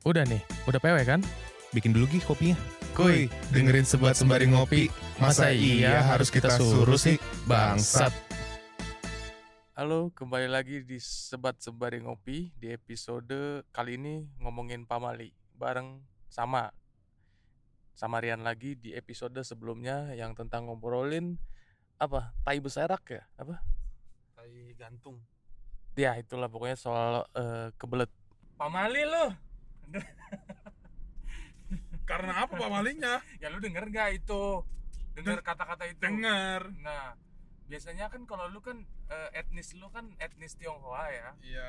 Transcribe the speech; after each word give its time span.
Udah 0.00 0.24
nih, 0.24 0.40
udah 0.64 0.80
PW 0.80 0.96
kan? 1.04 1.20
Bikin 1.76 1.92
dulu 1.92 2.08
Gi 2.08 2.24
kopinya. 2.24 2.56
Kuy, 2.96 3.28
dengerin 3.52 3.84
sebat 3.84 4.16
sembari 4.16 4.48
ngopi. 4.48 4.88
Masa 5.20 5.52
iya 5.52 6.00
harus 6.02 6.32
kita 6.32 6.56
suruh 6.56 6.96
sih? 6.96 7.20
Bangsat. 7.44 8.08
Halo, 9.76 10.08
kembali 10.16 10.48
lagi 10.48 10.84
di 10.84 11.00
Sebat 11.00 11.56
Sembari 11.60 12.04
Ngopi 12.04 12.52
di 12.52 12.68
episode 12.68 13.64
kali 13.72 13.96
ini 13.96 14.28
ngomongin 14.36 14.84
pamali 14.84 15.32
bareng 15.56 16.04
sama 16.28 16.68
sama 17.92 18.20
Rian 18.20 18.44
lagi 18.44 18.76
di 18.76 18.92
episode 18.92 19.40
sebelumnya 19.40 20.12
yang 20.12 20.36
tentang 20.36 20.68
ngobrolin 20.68 21.40
apa 21.96 22.32
tai 22.44 22.60
beserak 22.60 23.04
ya 23.08 23.24
apa 23.40 23.60
Tai 24.36 24.52
gantung. 24.76 25.20
ya 25.96 26.12
itulah 26.16 26.52
pokoknya 26.52 26.76
soal 26.76 27.24
eh, 27.32 27.72
kebelet 27.80 28.08
pamali 28.60 29.04
lo 29.04 29.32
Karena 32.04 32.42
apa 32.42 32.52
Pak 32.52 32.68
Malinya? 32.68 33.22
ya 33.38 33.46
lu 33.48 33.58
denger 33.58 33.86
nggak 33.86 34.10
itu 34.16 34.66
denger 35.12 35.38
kata-kata 35.40 35.84
itu 35.86 36.00
Dengar. 36.00 36.70
nah 36.76 37.14
biasanya 37.64 38.06
kan 38.06 38.24
kalau 38.24 38.46
lu 38.46 38.58
kan 38.58 38.82
eh, 39.06 39.30
etnis 39.32 39.74
lu 39.74 39.86
kan 39.88 40.10
etnis 40.16 40.54
Tionghoa 40.54 41.06
ya 41.08 41.28
Iya. 41.40 41.68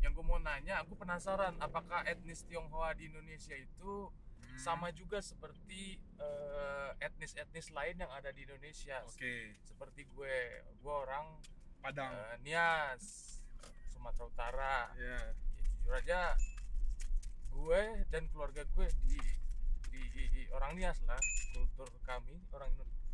yang 0.00 0.12
gue 0.12 0.22
mau 0.22 0.38
nanya 0.38 0.78
aku 0.78 0.94
penasaran 0.94 1.58
apakah 1.58 2.04
etnis 2.04 2.42
Tionghoa 2.44 2.94
di 2.94 3.08
Indonesia 3.08 3.54
itu 3.54 4.10
Hmm. 4.44 4.60
sama 4.60 4.92
juga 4.92 5.18
seperti 5.18 5.96
eh, 6.14 6.90
etnis-etnis 7.00 7.72
lain 7.72 7.96
yang 7.96 8.12
ada 8.12 8.28
di 8.28 8.44
Indonesia 8.44 9.00
Oke. 9.02 9.56
seperti 9.64 10.04
gue 10.06 10.36
gue 10.76 10.94
orang 10.94 11.40
Padang. 11.80 12.12
eh, 12.12 12.36
Nias 12.38 13.02
Sumatera 13.88 14.28
Utara 14.28 14.76
Iya. 14.94 15.16
ya, 15.16 15.20
jujur 15.80 15.94
aja 15.96 16.20
gue 17.54 17.80
dan 18.10 18.26
keluarga 18.34 18.66
gue 18.66 18.86
di 19.06 19.18
di 19.94 20.42
orang 20.50 20.74
Nias 20.74 20.98
lah 21.06 21.18
kultur 21.54 21.86
kami 22.02 22.34
orang 22.50 22.66
Indonesia 22.74 23.04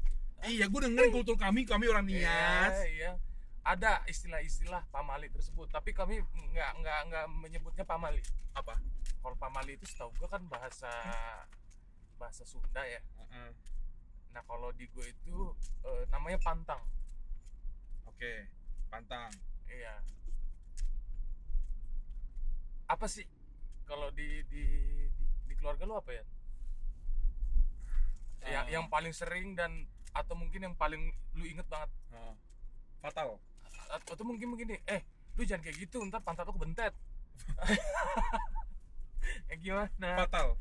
Iya, 0.41 0.73
gue 0.73 0.81
dengerin 0.89 1.12
kultur 1.12 1.37
kami, 1.37 1.69
kami 1.69 1.84
orang 1.84 2.09
Nias. 2.09 2.73
Iya, 2.73 2.89
iya. 2.89 3.12
Ada 3.61 4.00
istilah-istilah 4.09 4.89
pamali 4.89 5.28
tersebut, 5.28 5.69
tapi 5.69 5.92
kami 5.92 6.17
nggak 6.56 6.70
nggak 6.81 6.98
nggak 7.12 7.27
menyebutnya 7.28 7.84
pamali. 7.84 8.25
Apa? 8.56 8.73
Kalau 9.20 9.37
pamali 9.37 9.77
itu 9.77 9.84
setahu 9.84 10.09
gue 10.17 10.28
kan 10.33 10.41
bahasa 10.48 10.89
bahasa 12.17 12.41
Sunda 12.48 12.81
ya. 12.89 13.05
Heeh. 13.20 13.53
Nah 14.33 14.41
kalau 14.48 14.72
di 14.72 14.89
gue 14.89 15.12
itu 15.12 15.53
eh, 15.84 16.09
namanya 16.09 16.41
pantang. 16.41 16.81
Oke. 18.09 18.48
Pantang. 18.89 19.28
Iya. 19.69 20.00
Apa 22.89 23.05
sih 23.12 23.28
kalau 23.91 24.07
di, 24.13 24.41
di 24.47 24.63
di 25.11 25.25
di 25.45 25.53
keluarga 25.55 25.83
lu 25.83 25.97
apa 25.97 26.13
ya? 26.13 26.23
Yang 28.47 28.63
Ah. 28.63 28.71
yang 28.71 28.85
paling 28.87 29.11
sering 29.11 29.53
dan 29.53 29.85
atau 30.13 30.33
mungkin 30.33 30.63
yang 30.63 30.75
paling 30.75 31.11
lu 31.35 31.45
inget 31.45 31.67
banget 31.67 31.89
Ah. 32.11 32.35
Fatal. 33.01 33.37
atau, 33.91 34.15
atau 34.15 34.23
mungkin 34.23 34.49
begini 34.49 34.79
eh 34.87 35.03
lu 35.35 35.43
jangan 35.43 35.61
kayak 35.61 35.77
gitu 35.81 36.01
ntar 36.05 36.21
pantat 36.21 36.45
lu 36.45 36.53
kebentet 36.53 36.93
eh 39.49 39.57
gimana 39.59 39.89
Fatal. 40.21 40.57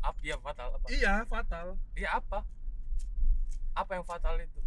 apa 0.00 0.18
ya 0.20 0.36
fatal 0.36 0.68
apa 0.72 0.84
Iya, 0.88 1.12
fatal. 1.24 1.66
iya 1.94 2.08
apa 2.12 2.42
apa 3.72 3.90
yang 3.92 4.02
fatal 4.02 4.34
itu 4.36 4.60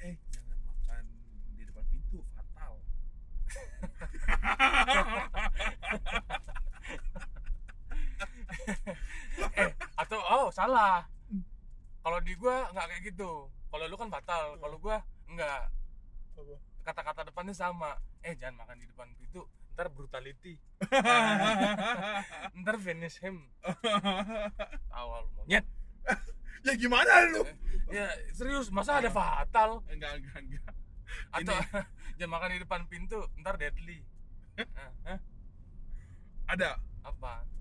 Eh, 0.00 0.16
jangan 0.28 0.56
makan 0.64 1.02
di 1.52 1.62
depan 1.62 1.84
pintu, 1.86 2.18
fatal. 2.28 2.72
eh 9.54 9.70
atau 9.94 10.18
oh 10.20 10.46
salah. 10.64 11.04
Kalau 12.00 12.18
di 12.24 12.32
gua 12.40 12.72
nggak 12.72 12.86
kayak 12.88 13.02
gitu. 13.12 13.52
Kalau 13.52 13.84
lu 13.84 13.96
kan 14.00 14.08
fatal 14.08 14.56
kalau 14.56 14.76
gua 14.80 14.96
enggak 15.28 15.68
Apa? 16.40 16.56
kata-kata 16.88 17.28
depannya 17.28 17.52
sama. 17.52 18.00
Eh 18.24 18.32
jangan 18.40 18.64
makan 18.64 18.80
di 18.80 18.88
depan 18.88 19.08
pintu 19.20 19.44
ntar 19.76 19.92
brutality. 19.92 20.56
Ntar 22.62 22.76
finish 22.78 23.18
him 23.18 23.50
awal 24.94 25.26
monyet. 25.34 25.66
Ya 26.64 26.72
gimana 26.78 27.28
lu? 27.28 27.42
ya 27.90 28.06
serius 28.32 28.70
masa 28.72 29.02
ada 29.02 29.10
fatal? 29.10 29.84
Enggak, 29.90 30.22
enggak, 30.22 30.38
enggak. 30.40 30.72
atau 31.34 31.58
jangan 32.22 32.32
makan 32.38 32.54
di 32.56 32.60
depan 32.62 32.80
pintu 32.86 33.20
ntar 33.42 33.58
deadly. 33.60 34.00
Hah? 34.56 34.90
Hah? 35.12 35.18
Ada. 36.48 36.80
apa 37.04 37.53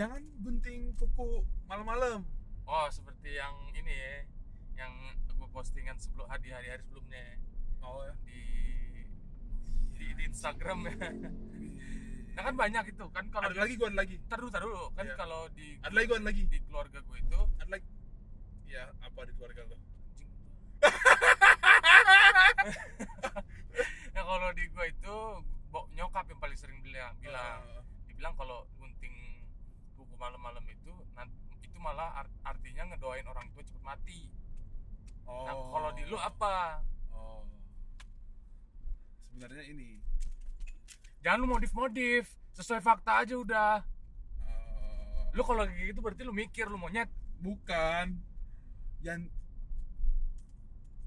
Jangan 0.00 0.24
gunting 0.40 0.96
kuku 0.96 1.44
malam-malam. 1.66 2.24
oh 2.64 2.86
seperti 2.88 3.34
yang 3.34 3.52
ini 3.74 3.90
ya 3.90 4.14
yang 4.78 4.92
gue 5.28 5.48
postingan 5.50 5.92
sebelum 5.94 6.24
hari 6.24 6.48
hari 6.48 6.68
hari 6.68 6.80
sebelumnya 6.80 7.36
Oh 7.80 8.00
ya. 8.00 8.14
di 8.22 8.40
di, 9.92 10.06
di 10.14 10.22
Instagram 10.24 10.86
ya 10.86 10.94
nah 12.30 12.42
kan 12.42 12.54
banyak 12.54 12.84
itu 12.88 13.04
kan 13.10 13.26
kalau 13.28 13.44
Ada 13.44 13.60
lagi 13.60 13.74
gua 13.74 13.88
ada 13.88 13.98
lagi. 13.98 14.16
taruh 14.24 14.48
taruh 14.48 14.88
kan 14.94 15.04
Iya. 15.04 15.16
kalau 15.18 15.50
di 15.50 15.76
Ada 15.78 15.92
lagi 15.92 16.06
gua 16.06 16.16
ada 16.16 16.26
lagi. 16.26 16.42
di 16.46 16.58
keluarga 16.62 16.98
gue 17.02 17.16
itu 17.18 17.40
Ada 17.58 17.70
lagi. 17.70 17.88
Ya, 18.64 18.84
apa 18.96 19.20
di 19.20 19.32
keluarga 19.34 19.62
lo? 19.66 19.76
ya 24.10 24.22
kalau 24.22 24.48
di 24.50 24.64
gue 24.64 24.86
itu 24.88 25.16
nyokap 25.92 26.24
yang 26.24 26.40
paling 26.40 26.56
sering 26.56 26.78
bilang 26.80 27.12
bilang 27.18 27.60
Eh, 27.68 27.82
dibilang 28.06 28.32
kalau 28.34 28.64
gunting 28.74 29.12
malam-malam 30.20 30.62
itu 30.64 30.92
itu 31.60 31.78
malah 31.78 32.12
art- 32.14 32.38
artinya 32.44 32.92
ngedoain 32.92 33.24
orang 33.24 33.48
tua 33.50 33.62
cepet 33.62 33.80
mati. 33.80 34.20
oh. 35.24 35.44
Nah, 35.44 35.54
kalau 35.56 35.90
di 35.92 36.04
lu 36.04 36.16
apa? 36.16 36.84
Oh. 37.10 37.48
Sebenarnya 39.26 39.64
ini. 39.64 39.98
Jangan 41.20 41.38
lu 41.38 41.48
modif-modif, 41.48 42.28
sesuai 42.52 42.80
fakta 42.80 43.24
aja 43.24 43.34
udah. 43.34 43.74
eh, 44.42 45.32
Lu 45.32 45.40
kalau 45.40 45.64
kayak 45.64 45.86
gitu 45.88 46.00
berarti 46.00 46.22
lu 46.22 46.32
mikir 46.32 46.66
lu 46.66 46.76
monyet. 46.76 47.08
bukan 47.40 48.20
yang 49.00 49.24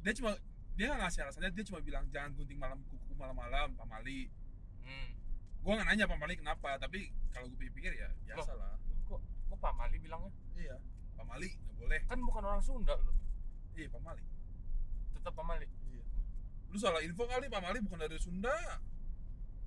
dia 0.02 0.14
cuma 0.14 0.34
dia 0.74 0.90
nggak 0.90 1.06
ngasih 1.06 1.22
alasannya 1.22 1.54
dia 1.54 1.62
cuma 1.64 1.78
bilang 1.80 2.10
jangan 2.10 2.34
gunting 2.34 2.58
malam 2.58 2.82
kuku 2.84 3.14
malam-malam 3.14 3.70
pamali 3.78 4.34
Hmm. 4.82 5.14
gua 5.62 5.78
nggak 5.78 5.88
nanya 5.88 6.10
pamali 6.10 6.34
kenapa 6.34 6.76
tapi 6.76 7.08
kalau 7.30 7.46
gue 7.48 7.70
pikir 7.70 7.94
ya 7.94 8.10
biasa 8.26 8.52
lah 8.52 8.74
Pak 9.64 9.72
Mali 9.74 9.96
bilangnya? 9.98 10.30
iya 10.54 10.76
pamali 11.16 11.48
nggak 11.48 11.74
boleh 11.80 12.00
Kan 12.04 12.20
bukan 12.22 12.44
orang 12.44 12.60
Sunda 12.60 12.92
lu. 12.98 13.10
iya 13.74 13.88
pamali 13.88 14.22
Tetap 15.14 15.32
Pak 15.32 15.42
Mali. 15.42 15.64
iya 15.86 16.02
lu 16.68 16.76
salah 16.76 17.00
info 17.00 17.24
kali 17.24 17.48
pamali 17.48 17.78
bukan 17.80 18.02
dari 18.02 18.18
Sunda 18.18 18.52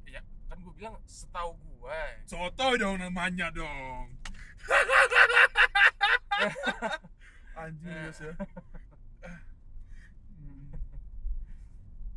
Iya, 0.05 0.21
kan 0.47 0.57
gue 0.57 0.73
bilang 0.73 0.95
setahu 1.03 1.53
gue. 1.59 2.01
soto 2.25 2.65
dong 2.77 2.97
namanya 2.97 3.51
dong 3.51 4.15
anjing 7.57 7.89
Eh. 7.89 8.13
Ya 8.13 8.29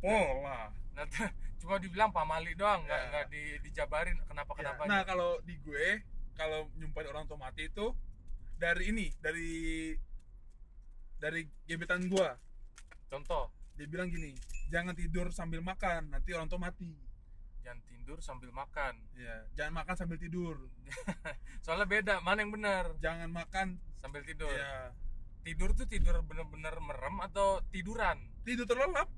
pola 0.00 0.68
Nah, 0.90 1.04
cuma 1.56 1.76
dibilang 1.76 2.08
Pak 2.10 2.22
Mali 2.22 2.50
doang, 2.52 2.82
nggak 2.82 2.94
Ya. 2.94 3.06
nggak 3.10 3.24
di, 3.28 3.42
dijabarin 3.62 4.14
kenapa 4.22 4.50
Ya, 4.52 4.56
kenapa. 4.60 4.80
Nah 4.84 5.00
kalau 5.02 5.40
di 5.40 5.54
gue 5.58 5.98
kalau 6.34 6.70
nyumpain 6.76 7.06
orang 7.06 7.26
tua 7.26 7.36
mati 7.36 7.66
itu 7.66 7.94
dari 8.56 8.90
ini 8.90 9.06
dari 9.18 9.92
dari 11.16 11.44
gebetan 11.64 12.08
gua 12.08 12.36
Contoh, 13.10 13.50
dia 13.74 13.90
bilang 13.90 14.06
gini 14.06 14.38
jangan 14.70 14.94
tidur 14.94 15.34
sambil 15.34 15.58
makan 15.60 16.14
nanti 16.14 16.30
orang 16.30 16.46
tua 16.46 16.62
mati 16.62 16.94
jangan 17.60 17.82
tidur 17.84 18.18
sambil 18.22 18.50
makan. 18.50 18.96
ya 19.14 19.46
jangan 19.54 19.82
makan 19.82 19.94
sambil 19.98 20.16
tidur 20.16 20.56
Soalnya 21.66 21.86
beda, 21.86 22.14
mana 22.22 22.42
yang 22.42 22.50
benar? 22.50 22.84
jangan 22.98 23.30
makan 23.30 23.78
Sambil 23.98 24.22
tidur. 24.24 24.50
ya 24.50 24.90
Tidur 25.40 25.72
tuh 25.72 25.86
tidur 25.86 26.20
bener-bener 26.22 26.74
merem 26.80 27.16
atau 27.20 27.60
tiduran? 27.70 28.18
tidur 28.42 28.64
terlelap 28.64 29.08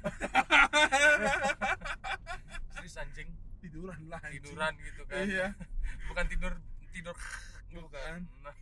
Serius 2.74 2.96
anjing, 2.96 3.28
tiduran 3.70 4.00
lah 4.06 4.18
anjing. 4.20 4.42
tiduran 4.42 4.72
gitu 4.80 5.02
kan. 5.06 5.22
iya 5.24 5.46
Bukan 6.10 6.24
tidur 6.26 6.52
tidur 6.90 7.14
bukan. 7.14 7.78
Bukan. 7.86 8.18
Nah. 8.42 8.56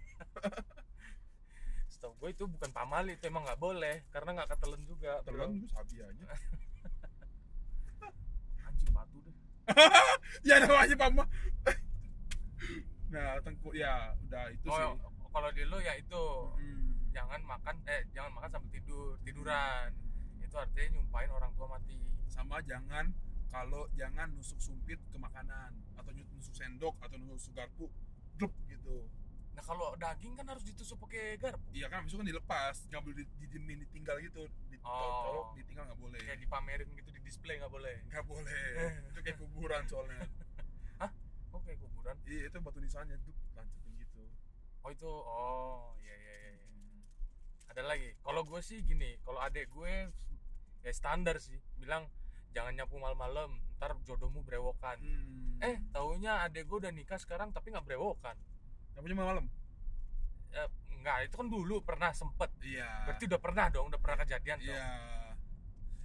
Setahu 1.90 2.12
gue 2.14 2.30
itu 2.30 2.44
bukan 2.44 2.70
pamali, 2.70 3.16
itu 3.16 3.24
emang 3.24 3.42
nggak 3.42 3.56
boleh 3.58 4.04
karena 4.08 4.36
nggak 4.36 4.52
ketelen 4.52 4.84
juga. 4.84 5.24
terlelap 5.24 5.48
gue 5.50 5.68
sabi 5.68 5.96
aja 5.98 6.26
Anjing 8.62 8.92
batu 8.92 9.18
deh. 9.18 9.34
ya 10.42 10.60
namanya 10.60 10.96
pama 10.96 11.24
nah 13.08 13.40
tengku 13.40 13.72
ya 13.72 14.12
udah 14.22 14.44
itu 14.50 14.64
sih 14.66 14.84
Oh, 14.84 14.96
kalau 15.30 15.48
di 15.50 15.64
lu 15.64 15.76
ya 15.78 15.92
itu 15.94 16.22
Hmm. 16.56 16.92
jangan 17.08 17.40
makan 17.42 17.76
eh 17.86 18.04
jangan 18.10 18.32
makan 18.32 18.48
sambil 18.50 18.70
tidur 18.70 19.16
tiduran 19.22 19.88
itu 20.38 20.52
artinya 20.54 20.88
nyumpain 20.92 21.28
orang 21.30 21.52
tua 21.52 21.66
mati 21.68 21.96
sama 22.26 22.60
jangan 22.62 23.08
kalau 23.48 23.88
jangan 23.92 24.28
nusuk 24.30 24.58
sumpit 24.58 25.00
ke 25.02 25.16
makanan 25.16 25.70
atau 25.94 26.10
nusuk 26.12 26.52
sendok 26.52 26.94
atau 26.98 27.16
nusuk 27.16 27.52
garpu 27.52 27.88
drup 28.34 28.52
gitu 28.66 29.08
Nah 29.50 29.66
kalau 29.66 29.90
daging 29.96 30.32
kan 30.32 30.46
harus 30.46 30.62
ditusuk 30.62 31.00
pakai 31.00 31.34
garpu. 31.36 31.58
iya 31.72 31.86
kan 31.86 32.00
besok 32.00 32.22
kan 32.22 32.28
dilepas 32.28 32.86
nggak 32.86 33.02
boleh 33.02 33.16
di- 33.18 33.36
didiemin 33.38 33.82
ditinggal 33.82 34.16
gitu 34.20 34.46
dicolok 34.68 35.50
Oh. 35.50 35.50
ditinggal 35.52 35.82
nggak 35.84 35.98
boleh 35.98 36.20
Kayak 36.20 36.40
dipamerin 36.40 36.88
gitu 36.94 37.10
di 37.10 37.20
display 37.20 37.58
nggak 37.58 37.68
boleh. 37.68 37.96
nggak 38.06 38.22
boleh 38.24 38.62
itu 39.04 39.18
kayak 39.18 39.36
kuburan 39.36 39.82
soalnya 39.84 40.22
Oh 41.50 41.60
kayak 41.60 41.80
kuburan. 41.80 42.14
iya 42.24 42.46
itu 42.46 42.56
batu 42.58 42.78
nisannya 42.78 43.18
tuh 43.18 43.34
lancetin 43.52 43.92
gitu 43.98 44.22
Oh 44.78 44.90
itu 44.90 45.10
oh 45.10 45.90
iya 45.98 46.14
iya 46.14 46.34
iya. 46.38 46.50
iya. 46.54 47.02
Ada 47.68 47.82
lagi. 47.84 48.14
Kalau 48.16 48.42
gue 48.42 48.60
sih 48.60 48.78
gini, 48.80 49.18
kalau 49.20 49.38
adek 49.38 49.66
gue 49.68 49.92
ya 50.78 50.90
standar 50.90 51.36
sih 51.36 51.58
bilang 51.74 52.06
jangan 52.50 52.72
nyapu 52.74 52.96
malam-malam, 52.96 53.50
ntar 53.76 53.94
jodohmu 54.02 54.42
brewokan. 54.42 54.98
hmm. 54.98 55.60
Eh, 55.60 55.76
taunya 55.90 56.46
adek 56.46 56.64
gue 56.64 56.78
udah 56.86 56.92
nikah 56.94 57.18
sekarang 57.18 57.50
tapi 57.50 57.70
nggak 57.70 57.84
brewokan. 57.84 58.36
yang 58.94 59.02
punya 59.06 59.14
malam 59.14 59.46
Eh, 60.48 60.68
enggak, 60.90 61.28
itu 61.28 61.34
kan 61.38 61.46
dulu 61.46 61.84
pernah 61.84 62.10
sempet. 62.10 62.50
iya 62.64 63.04
Berarti 63.06 63.24
udah 63.30 63.40
pernah 63.40 63.66
dong, 63.68 63.86
udah 63.92 64.00
pernah 64.00 64.18
kejadian 64.24 64.58
dong. 64.58 64.74
Iya. 64.74 64.90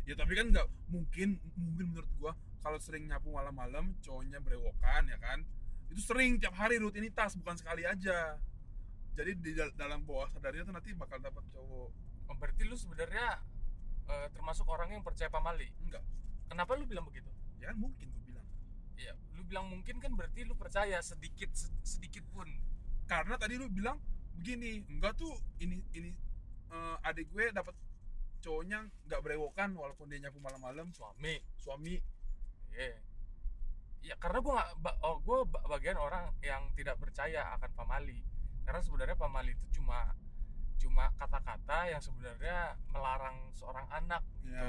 Ya 0.04 0.14
tapi 0.20 0.34
kan 0.36 0.52
nggak 0.52 0.68
mungkin 0.92 1.40
mungkin 1.56 1.86
menurut 1.96 2.12
gua 2.20 2.32
kalau 2.60 2.76
sering 2.78 3.08
nyapu 3.08 3.32
malam-malam 3.32 3.96
cowoknya 4.04 4.44
brewokan 4.44 5.08
ya 5.08 5.18
kan. 5.18 5.42
Itu 5.90 6.04
sering 6.04 6.38
tiap 6.44 6.54
hari 6.54 6.76
rutinitas 6.78 7.40
bukan 7.40 7.56
sekali 7.56 7.88
aja. 7.88 8.36
Jadi 9.14 9.32
di 9.40 9.52
dal- 9.56 9.74
dalam 9.74 10.04
bawah 10.04 10.28
sadarnya 10.28 10.66
tuh 10.66 10.76
nanti 10.76 10.92
bakal 10.92 11.22
dapat 11.22 11.46
cowok. 11.54 11.90
Oh, 12.28 12.36
berarti 12.36 12.62
lu 12.66 12.76
sebenarnya 12.76 13.40
eh, 14.04 14.28
termasuk 14.36 14.68
orang 14.68 14.92
yang 14.92 15.04
percaya 15.06 15.32
pamali. 15.32 15.72
Enggak. 15.80 16.04
Kenapa 16.54 16.78
lu 16.78 16.86
bilang 16.86 17.10
begitu? 17.10 17.34
Ya 17.58 17.74
kan 17.74 17.82
mungkin 17.82 18.14
gua 18.14 18.24
bilang. 18.30 18.46
Iya, 18.94 19.18
lu 19.34 19.42
bilang 19.42 19.66
mungkin 19.74 19.98
kan 19.98 20.14
berarti 20.14 20.46
lu 20.46 20.54
percaya 20.54 21.02
sedikit 21.02 21.50
se- 21.58 21.74
sedikit 21.82 22.22
pun. 22.30 22.46
Karena 23.10 23.42
tadi 23.42 23.58
lu 23.58 23.66
bilang 23.74 23.98
begini, 24.38 24.86
enggak 24.86 25.18
tuh 25.18 25.34
ini 25.58 25.82
ini 25.98 26.14
eh, 26.70 26.96
adik 27.10 27.34
gue 27.34 27.50
dapat 27.50 27.74
cowoknya 28.46 28.86
nggak 29.10 29.22
brewokan 29.26 29.74
walaupun 29.74 30.10
dia 30.14 30.22
nyapu 30.22 30.38
malam-malam 30.38 30.94
Suami. 30.94 31.42
suami 31.58 31.98
Iya. 32.74 32.98
Ya 34.04 34.16
karena 34.22 34.40
gua 34.46 34.62
nggak 34.78 34.96
oh 35.02 35.18
gua 35.26 35.46
ba- 35.50 35.66
bagian 35.74 35.98
orang 35.98 36.30
yang 36.46 36.70
tidak 36.78 37.02
percaya 37.02 37.50
akan 37.58 37.72
pamali. 37.74 38.22
Karena 38.62 38.82
sebenarnya 38.86 39.18
pamali 39.18 39.58
itu 39.58 39.82
cuma 39.82 40.14
cuma 40.78 41.10
kata-kata 41.18 41.90
yang 41.90 42.02
sebenarnya 42.04 42.78
melarang 42.94 43.50
seorang 43.58 43.88
anak 43.90 44.22
gitu. 44.46 44.60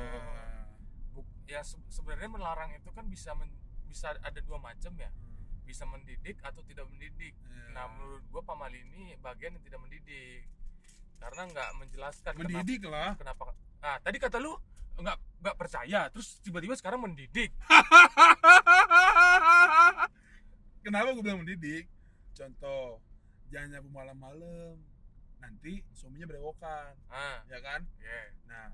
Ya 1.44 1.60
se- 1.60 1.80
sebenarnya 1.88 2.30
melarang 2.30 2.72
itu 2.72 2.88
kan 2.90 3.04
bisa 3.06 3.36
men- 3.36 3.52
bisa 3.84 4.16
ada 4.16 4.40
dua 4.40 4.56
macam 4.56 4.92
ya. 4.96 5.10
Bisa 5.64 5.84
mendidik 5.84 6.40
atau 6.40 6.60
tidak 6.64 6.88
mendidik. 6.88 7.32
Ya. 7.36 7.64
Nah, 7.72 7.84
menurut 7.92 8.24
gua 8.28 8.42
pamali 8.44 8.80
ini 8.80 9.16
bagian 9.18 9.56
yang 9.56 9.64
tidak 9.64 9.80
mendidik. 9.80 10.44
Karena 11.16 11.48
nggak 11.48 11.70
menjelaskan 11.80 12.32
kenapa 12.36 12.44
mendidik 12.52 12.82
lah 12.84 13.10
kenapa 13.16 13.42
ah 13.80 13.96
tadi 13.96 14.20
kata 14.20 14.36
lu 14.36 14.52
nggak 14.94 15.16
nggak 15.40 15.56
percaya 15.56 16.12
terus 16.12 16.36
tiba-tiba 16.44 16.76
sekarang 16.76 17.00
mendidik 17.00 17.48
Kenapa 20.84 21.16
gue 21.16 21.24
bilang 21.24 21.40
mendidik? 21.40 21.88
Contoh, 22.36 23.00
jangan 23.48 23.72
nyapu 23.72 23.88
malam-malam. 23.88 24.76
Nanti 25.40 25.80
suaminya 25.96 26.28
berewokan, 26.28 26.92
ah 27.08 27.40
ya 27.48 27.56
kan? 27.60 27.88
ya 28.00 28.20
Nah, 28.44 28.68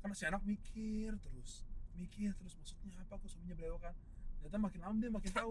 kan 0.00 0.16
si 0.16 0.24
anak 0.24 0.40
mikir 0.44 1.12
terus, 1.20 1.68
mikir 1.96 2.32
terus 2.36 2.54
maksudnya 2.58 2.96
apa 3.02 3.18
kok 3.20 3.28
suaminya 3.28 3.56
berewokan? 3.58 3.94
Ternyata 4.40 4.58
makin 4.58 4.80
lama 4.82 4.96
dia 4.98 5.10
makin 5.12 5.32
tahu. 5.32 5.50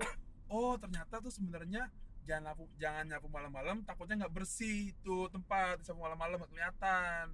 Oh, 0.51 0.75
ternyata 0.75 1.23
tuh 1.23 1.31
sebenarnya 1.31 1.87
jangan 2.25 2.53
nyapu 2.53 2.63
jangan 2.77 3.05
nyapu 3.09 3.27
malam-malam 3.27 3.81
takutnya 3.81 4.25
nggak 4.25 4.33
bersih 4.33 4.93
tuh 5.01 5.25
tempat 5.33 5.81
nyapu 5.81 5.99
malam-malam 6.01 6.37
nggak 6.41 6.51
kelihatan. 6.53 7.27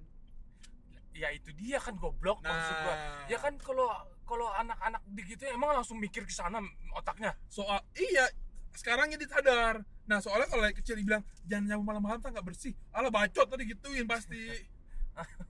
ya 1.18 1.34
itu 1.34 1.50
dia 1.58 1.82
kan 1.82 1.98
goblok 1.98 2.38
maksud 2.46 2.76
gua 2.86 2.94
Nah, 2.94 3.26
ya 3.26 3.42
kan 3.42 3.58
kalau 3.58 3.90
kalau 4.22 4.54
anak-anak 4.54 5.02
begitu 5.10 5.50
emang 5.50 5.74
langsung 5.74 5.98
mikir 5.98 6.22
ke 6.22 6.30
sana 6.30 6.62
otaknya 6.94 7.34
soal 7.50 7.82
iya 7.98 8.22
sekarang 8.76 9.10
jadi 9.10 9.26
sadar 9.26 9.82
nah 10.06 10.22
soalnya 10.22 10.46
kalau 10.46 10.62
kecil 10.70 10.94
dibilang 10.94 11.26
jangan 11.42 11.74
nyapu 11.74 11.82
malam-malam 11.82 12.22
tak 12.22 12.38
nggak 12.38 12.46
bersih 12.46 12.70
ala 12.94 13.10
bacot 13.10 13.50
tadi 13.50 13.66
gituin 13.66 14.06
pasti 14.06 14.38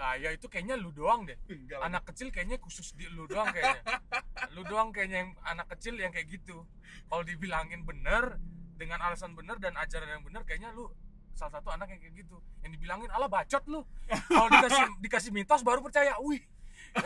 ah 0.00 0.16
ya 0.16 0.32
itu 0.32 0.48
kayaknya 0.48 0.80
lu 0.80 0.88
doang 0.96 1.28
deh. 1.28 1.36
Enggak 1.44 1.84
anak 1.84 2.02
kecil 2.08 2.32
kayaknya 2.32 2.56
khusus 2.56 2.96
di 2.96 3.04
lu 3.12 3.28
doang 3.28 3.52
kayaknya. 3.52 4.00
Lu 4.56 4.66
doang 4.66 4.90
kayaknya 4.90 5.22
yang 5.22 5.30
anak 5.46 5.70
kecil 5.76 5.94
yang 5.94 6.10
kayak 6.10 6.26
gitu. 6.26 6.66
Kalau 7.06 7.22
dibilangin 7.22 7.86
bener 7.86 8.40
dengan 8.74 8.98
alasan 9.04 9.36
bener 9.36 9.60
dan 9.62 9.78
ajaran 9.78 10.18
yang 10.18 10.24
bener 10.26 10.42
kayaknya 10.42 10.74
lu 10.74 10.90
salah 11.38 11.60
satu 11.60 11.70
anak 11.70 11.92
yang 11.92 12.00
kayak 12.02 12.24
gitu. 12.24 12.40
Yang 12.64 12.80
dibilangin 12.80 13.10
ala 13.14 13.30
bacot 13.30 13.62
lu. 13.68 13.86
Kalau 14.08 14.48
dikasih 14.50 14.84
dikasih 15.04 15.30
mitos 15.30 15.62
baru 15.62 15.84
percaya. 15.84 16.18
Wih. 16.18 16.42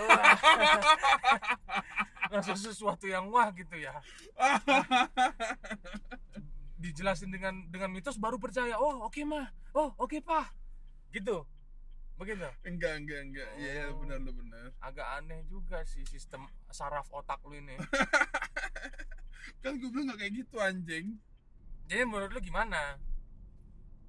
Langsung 2.33 2.57
sesuatu 2.57 3.05
yang 3.05 3.29
wah 3.29 3.53
gitu 3.53 3.77
ya. 3.77 3.93
Dijelasin 6.81 7.29
dengan 7.29 7.69
dengan 7.69 7.93
mitos 7.93 8.17
baru 8.17 8.41
percaya. 8.41 8.81
Oh 8.81 9.05
oke 9.05 9.21
mah. 9.27 9.53
Oh 9.77 9.93
oke 10.01 10.17
pak. 10.25 10.49
Gitu 11.13 11.45
begitu? 12.15 12.47
Enggak 12.63 12.95
enggak 12.97 13.21
enggak. 13.23 13.51
Iya 13.57 13.71
iya, 13.73 13.85
Oh. 13.89 13.99
benar 13.99 14.19
lu 14.19 14.33
benar. 14.33 14.71
Agak 14.79 15.07
aneh 15.19 15.43
juga 15.45 15.83
sih 15.85 16.05
sistem 16.05 16.43
saraf 16.69 17.11
otak 17.11 17.43
lu 17.43 17.55
ini. 17.55 17.75
Kan 19.63 19.77
gue 19.77 19.89
bilang 19.89 20.07
nggak 20.09 20.21
kayak 20.21 20.35
gitu 20.35 20.57
anjing. 20.59 21.07
Jadi 21.85 22.03
menurut 22.03 22.31
lu 22.31 22.41
gimana? 22.41 22.97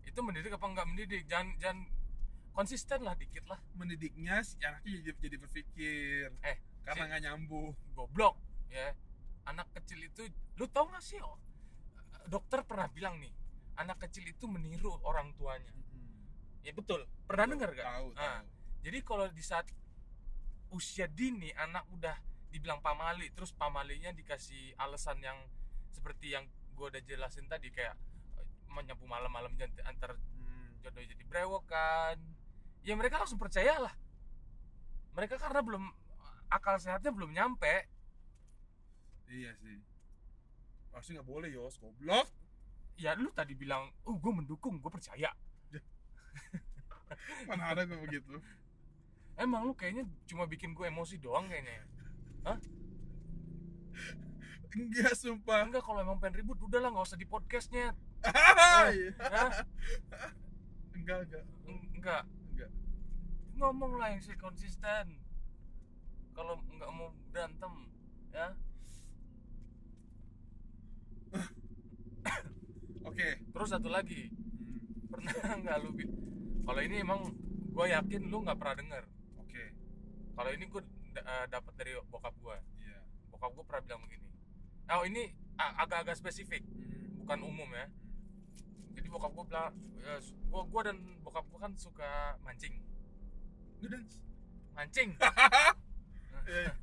Itu 0.02 0.20
mendidik 0.20 0.54
apa 0.54 0.66
enggak 0.66 0.88
mendidik? 0.88 1.24
Jangan 1.26 1.56
jangan 1.58 1.80
konsisten 2.52 3.00
lah 3.02 3.16
dikit 3.16 3.44
lah. 3.46 3.60
Mendidiknya 3.74 4.40
si 4.42 4.56
anaknya 4.60 5.02
jadi, 5.02 5.18
jadi 5.20 5.38
berpikir. 5.38 6.28
Eh, 6.42 6.58
karena 6.84 7.04
si- 7.04 7.10
nggak 7.10 7.22
nyambung. 7.24 7.68
Goblok 7.92 8.36
ya. 8.70 8.96
Anak 9.46 9.70
kecil 9.74 10.02
itu 10.02 10.26
lu 10.56 10.66
tau 10.66 10.88
gak 10.88 11.04
sih 11.04 11.20
oh, 11.20 11.38
dokter 12.26 12.64
pernah 12.64 12.88
bilang 12.88 13.20
nih 13.20 13.30
anak 13.76 14.00
kecil 14.02 14.24
itu 14.24 14.48
meniru 14.48 14.88
orang 15.04 15.36
tuanya 15.36 15.68
ya 16.66 16.74
betul. 16.74 17.06
Pernah 17.24 17.46
dengar 17.48 17.70
gak 17.72 17.86
tahu 17.86 18.08
Ah. 18.12 18.42
tahu. 18.42 18.46
jadi 18.82 18.98
kalau 19.02 19.26
di 19.30 19.42
saat 19.42 19.70
usia 20.70 21.06
dini 21.06 21.54
anak 21.56 21.86
udah 21.90 22.18
dibilang 22.50 22.82
pamali 22.82 23.30
terus 23.32 23.52
pamalinya 23.52 24.10
dikasih 24.10 24.74
alasan 24.76 25.20
yang 25.20 25.38
seperti 25.90 26.34
yang 26.34 26.44
gue 26.74 26.86
udah 26.86 27.02
jelasin 27.02 27.46
tadi 27.46 27.70
kayak 27.70 27.96
eh, 28.36 28.48
menyapu 28.68 29.06
malam-malam 29.06 29.54
antar 29.84 30.18
Hmm. 30.34 30.76
jodoh 30.82 31.02
jadi 31.02 31.24
brewokan 31.24 32.18
ya 32.82 32.94
mereka 32.94 33.18
langsung 33.18 33.38
percaya 33.38 33.80
lah 33.80 33.94
mereka 35.12 35.38
karena 35.38 35.62
belum 35.62 35.84
akal 36.48 36.76
sehatnya 36.76 37.10
belum 37.10 37.32
nyampe. 37.32 37.88
Iya 39.26 39.56
sih. 39.58 39.80
Pasti 40.92 41.16
nggak 41.16 41.26
boleh 41.26 41.50
yos 41.50 41.80
goblok. 41.80 42.28
Ya 42.96 43.16
lu 43.16 43.32
tadi 43.32 43.56
bilang 43.56 43.90
oh 44.04 44.16
gue 44.16 44.32
mendukung 44.32 44.78
gue 44.78 44.92
percaya 44.92 45.32
mana 47.50 47.64
ada 47.72 47.82
gue 47.86 48.00
begitu. 48.00 48.36
Emang 49.36 49.68
lu 49.68 49.74
kayaknya 49.76 50.08
cuma 50.28 50.48
bikin 50.48 50.72
gue 50.72 50.88
emosi 50.88 51.20
doang 51.20 51.52
kayaknya 51.52 51.84
enggak 54.76 55.14
sumpah. 55.16 55.64
Enggak 55.66 55.84
kalau 55.84 56.04
emang 56.04 56.20
pengen 56.20 56.44
ribut 56.44 56.60
udahlah 56.60 56.92
nggak 56.92 57.08
usah 57.08 57.20
di 57.20 57.28
podcastnya. 57.28 57.96
Hah? 58.26 58.92
enggak 60.96 61.18
enggak. 61.26 61.46
Eng- 61.66 61.88
enggak. 61.96 62.24
Enggak. 62.54 62.72
Ngomong 63.56 63.96
lah 63.98 64.12
yang 64.12 64.22
sih 64.22 64.36
konsisten 64.36 65.20
kalau 66.36 66.60
nggak 66.68 66.92
mau 66.92 67.16
berantem 67.32 67.74
ya. 68.36 68.48
Oke. 73.08 73.28
Terus 73.40 73.70
satu 73.72 73.88
lagi 73.88 74.28
pernah 75.10 75.34
nggak 75.64 75.78
lu 75.84 75.90
kalau 76.66 76.82
ini 76.82 76.96
emang 77.02 77.22
gue 77.76 77.86
yakin 77.92 78.22
lu 78.32 78.42
nggak 78.42 78.58
pernah 78.58 78.76
denger. 78.80 79.04
Oke. 79.38 79.64
Kalau 80.34 80.50
ini 80.50 80.66
gue 80.66 80.82
dapat 81.48 81.74
dari 81.78 81.94
bokap 82.10 82.34
gue 82.42 82.58
iya. 82.84 83.00
Bokap 83.30 83.54
gue 83.54 83.64
pernah 83.68 83.84
bilang 83.86 84.02
begini 84.04 84.26
oh 84.92 85.04
ini 85.06 85.34
agak-agak 85.58 86.18
spesifik. 86.20 86.62
Hmm. 86.62 87.26
bukan 87.26 87.40
umum 87.42 87.70
ya. 87.74 87.88
Jadi 88.96 89.08
bokap 89.10 89.32
gue 89.34 89.46
bilang 89.50 89.74
ya, 90.06 90.22
gua 90.54 90.62
gua 90.70 90.82
dan 90.86 90.98
bokap 91.26 91.46
gue 91.50 91.60
kan 91.60 91.74
suka 91.74 92.38
mancing. 92.46 92.78
Lu 93.82 93.88
dance 93.90 94.22
mancing? 94.76 95.10
Iya. 96.46 96.78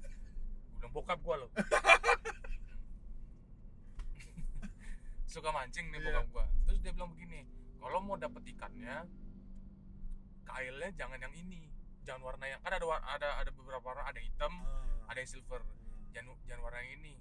udah 0.83 0.91
bokap 0.91 1.23
gue 1.23 1.37
loh. 1.39 1.47
Suka 5.31 5.55
mancing 5.55 5.87
nih 5.95 6.03
Iya. 6.03 6.11
bokap 6.11 6.27
gue 6.35 6.45
terus 6.67 6.79
dia 6.83 6.93
bilang 6.99 7.15
begini 7.15 7.47
kalau 7.83 7.99
mau 7.99 8.15
dapet 8.15 8.47
ikannya 8.55 9.11
kailnya 10.47 10.89
jangan 10.95 11.19
yang 11.19 11.35
ini. 11.35 11.67
Jangan 12.07 12.23
warna 12.23 12.47
yang 12.51 12.61
kan 12.63 12.75
ada 12.79 12.87
ada 13.11 13.29
ada 13.43 13.51
beberapa 13.51 13.83
warna 13.83 14.07
ada 14.07 14.19
yang 14.19 14.31
hitam 14.31 14.53
Ah. 14.63 15.11
ada 15.11 15.19
yang 15.19 15.31
silver. 15.31 15.63
Hmm. 15.63 16.15
jangan 16.15 16.35
jangan 16.47 16.63
warna 16.63 16.79
yang 16.87 16.93
ini. 17.03 17.15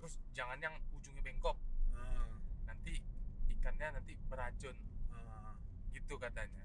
Terus 0.00 0.14
jangan 0.32 0.58
yang 0.60 0.74
ujungnya 0.96 1.20
bengkok. 1.20 1.56
Hmm. 1.92 2.40
nanti 2.64 3.00
ikannya 3.52 4.00
nanti 4.00 4.12
beracun. 4.28 4.76
Hmm. 5.12 5.56
gitu 5.92 6.16
katanya. 6.16 6.64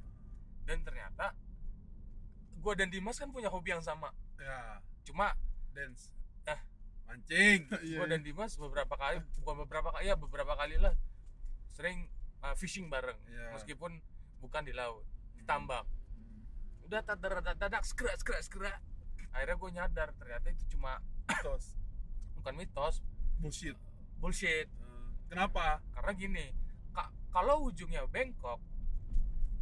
Dan 0.64 0.84
ternyata 0.88 1.36
gua 2.60 2.76
dan 2.76 2.92
Dimas 2.92 3.20
kan 3.20 3.32
punya 3.32 3.52
hobi 3.52 3.72
yang 3.76 3.84
sama. 3.84 4.12
Ya. 4.40 4.80
Cuma 5.04 5.36
dance. 5.76 6.12
Eh. 6.48 6.60
mancing. 7.08 7.68
Gua 8.00 8.08
dan 8.08 8.22
Dimas 8.24 8.56
beberapa 8.60 8.96
kali 9.00 9.24
bukan 9.44 9.64
beberapa 9.66 9.90
kali 9.96 10.12
ya 10.12 10.16
beberapa 10.20 10.54
kali 10.60 10.76
lah. 10.76 10.94
Sering 11.72 12.19
uh, 12.42 12.54
fishing 12.54 12.88
bareng. 12.88 13.18
Iya. 13.26 13.54
meskipun 13.54 13.92
bukan 14.40 14.64
di 14.64 14.72
laut 14.72 15.04
ditambak 15.36 15.84
Hmm. 15.84 16.44
udah 16.84 17.02
tadak 17.02 17.32
tadak 17.56 17.84
skrak 17.84 18.16
skrak 18.16 18.40
skrak 18.40 18.78
akhirnya 19.30 19.56
gue 19.56 19.70
nyadar 19.72 20.10
ternyata 20.14 20.48
itu 20.50 20.64
cuma 20.70 20.98
Mitos. 21.26 21.76
bukan 22.36 22.54
mitos. 22.56 22.96
Bullshit. 23.38 23.78
Bullshit. 24.18 24.68
Hmm. 24.74 25.14
kenapa? 25.28 25.80
Karena 25.92 26.12
gini 26.14 26.46
ka- 26.90 27.12
kalau 27.30 27.64
ujungnya 27.64 28.04
bengkok 28.06 28.58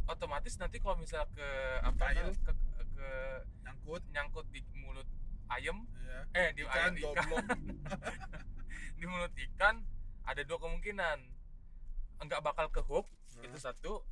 otomatis 0.04 0.56
nanti 0.56 0.78
kalau 0.78 0.96
misal 0.96 1.28
ke 1.28 1.48
apa 1.78 2.04
Kail. 2.10 2.32
ke, 2.32 2.48
ke, 2.48 2.52
ke 2.92 3.08
nyangkut. 3.60 4.02
nyangkut 4.08 4.46
di 4.48 4.60
mulut 4.74 5.04
ayam 5.48 5.84
ya 6.00 6.20
eh 6.34 6.48
di 6.52 6.62
ikan 6.62 6.92
ayam 6.92 6.94
ikan. 6.96 7.44
di 8.98 9.04
mulut 9.04 9.32
ikan 9.32 9.84
ada 10.24 10.42
dua 10.42 10.58
kemungkinan 10.58 11.18
enggak 12.18 12.42
bakal 12.42 12.66
ke 12.68 12.82
hook 12.82 13.06
Hmm. 13.38 13.46
itu 13.46 13.58
satu 13.58 14.02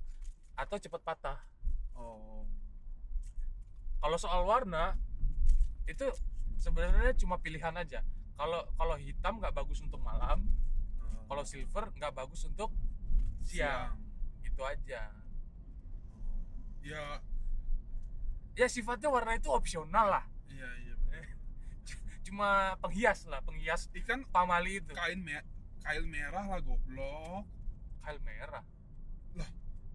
atau 0.54 0.76
cepat 0.78 1.02
patah. 1.02 1.38
Oh. 1.92 2.46
Kalau 3.98 4.14
soal 4.16 4.46
warna 4.46 4.94
itu 5.84 6.06
sebenarnya 6.56 7.10
cuma 7.18 7.36
pilihan 7.36 7.74
aja. 7.74 8.06
Kalau 8.36 8.62
kalau 8.78 8.94
hitam 8.94 9.42
nggak 9.42 9.50
bagus 9.50 9.82
untuk 9.82 9.98
malam 9.98 10.46
Hmm. 11.02 11.26
kalau 11.26 11.42
silver 11.42 11.90
nggak 11.92 12.14
bagus 12.14 12.46
untuk 12.46 12.70
siang. 13.42 13.98
Itu 14.46 14.62
aja. 14.62 15.10
Oh. 16.14 16.38
ya. 16.80 17.18
Ya 18.54 18.66
sifatnya 18.70 19.10
warna 19.10 19.34
itu 19.34 19.50
opsional 19.50 20.06
lah. 20.08 20.24
Iya 20.46 20.70
iya 20.80 20.94
bener. 21.02 21.24
cuma 22.30 22.74
penghias 22.78 23.26
lah 23.26 23.42
penghias 23.42 23.90
ikan 23.92 24.22
pamali 24.30 24.78
itu. 24.78 24.94
kain 24.94 25.18
me 25.18 25.42
kail 25.82 26.06
merah 26.06 26.46
lah 26.46 26.58
goblok 26.58 27.46
kail 28.06 28.22
merah 28.22 28.62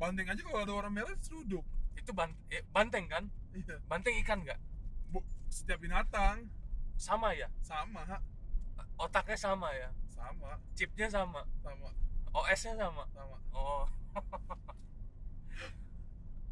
banteng 0.02 0.34
aja 0.34 0.42
kalau 0.42 0.66
ada 0.66 0.74
warna 0.74 0.90
merah 0.90 1.14
seruduk. 1.22 1.62
Itu 1.94 2.10
ban 2.18 2.34
eh, 2.50 2.66
banteng 2.74 3.06
kan? 3.06 3.30
Iya. 3.54 3.78
Banteng 3.86 4.18
ikan 4.26 4.42
nggak? 4.42 4.58
Bu, 5.14 5.22
setiap 5.46 5.78
binatang. 5.78 6.50
Sama 6.98 7.38
ya? 7.38 7.46
Sama 7.62 8.02
otaknya 8.98 9.38
sama 9.38 9.70
ya? 9.78 9.94
Sama. 10.10 10.58
Chipnya 10.74 11.06
sama? 11.06 11.46
Sama. 11.62 11.94
OS-nya 12.34 12.74
sama? 12.78 13.06
Sama. 13.14 13.38
Oh. 13.54 13.86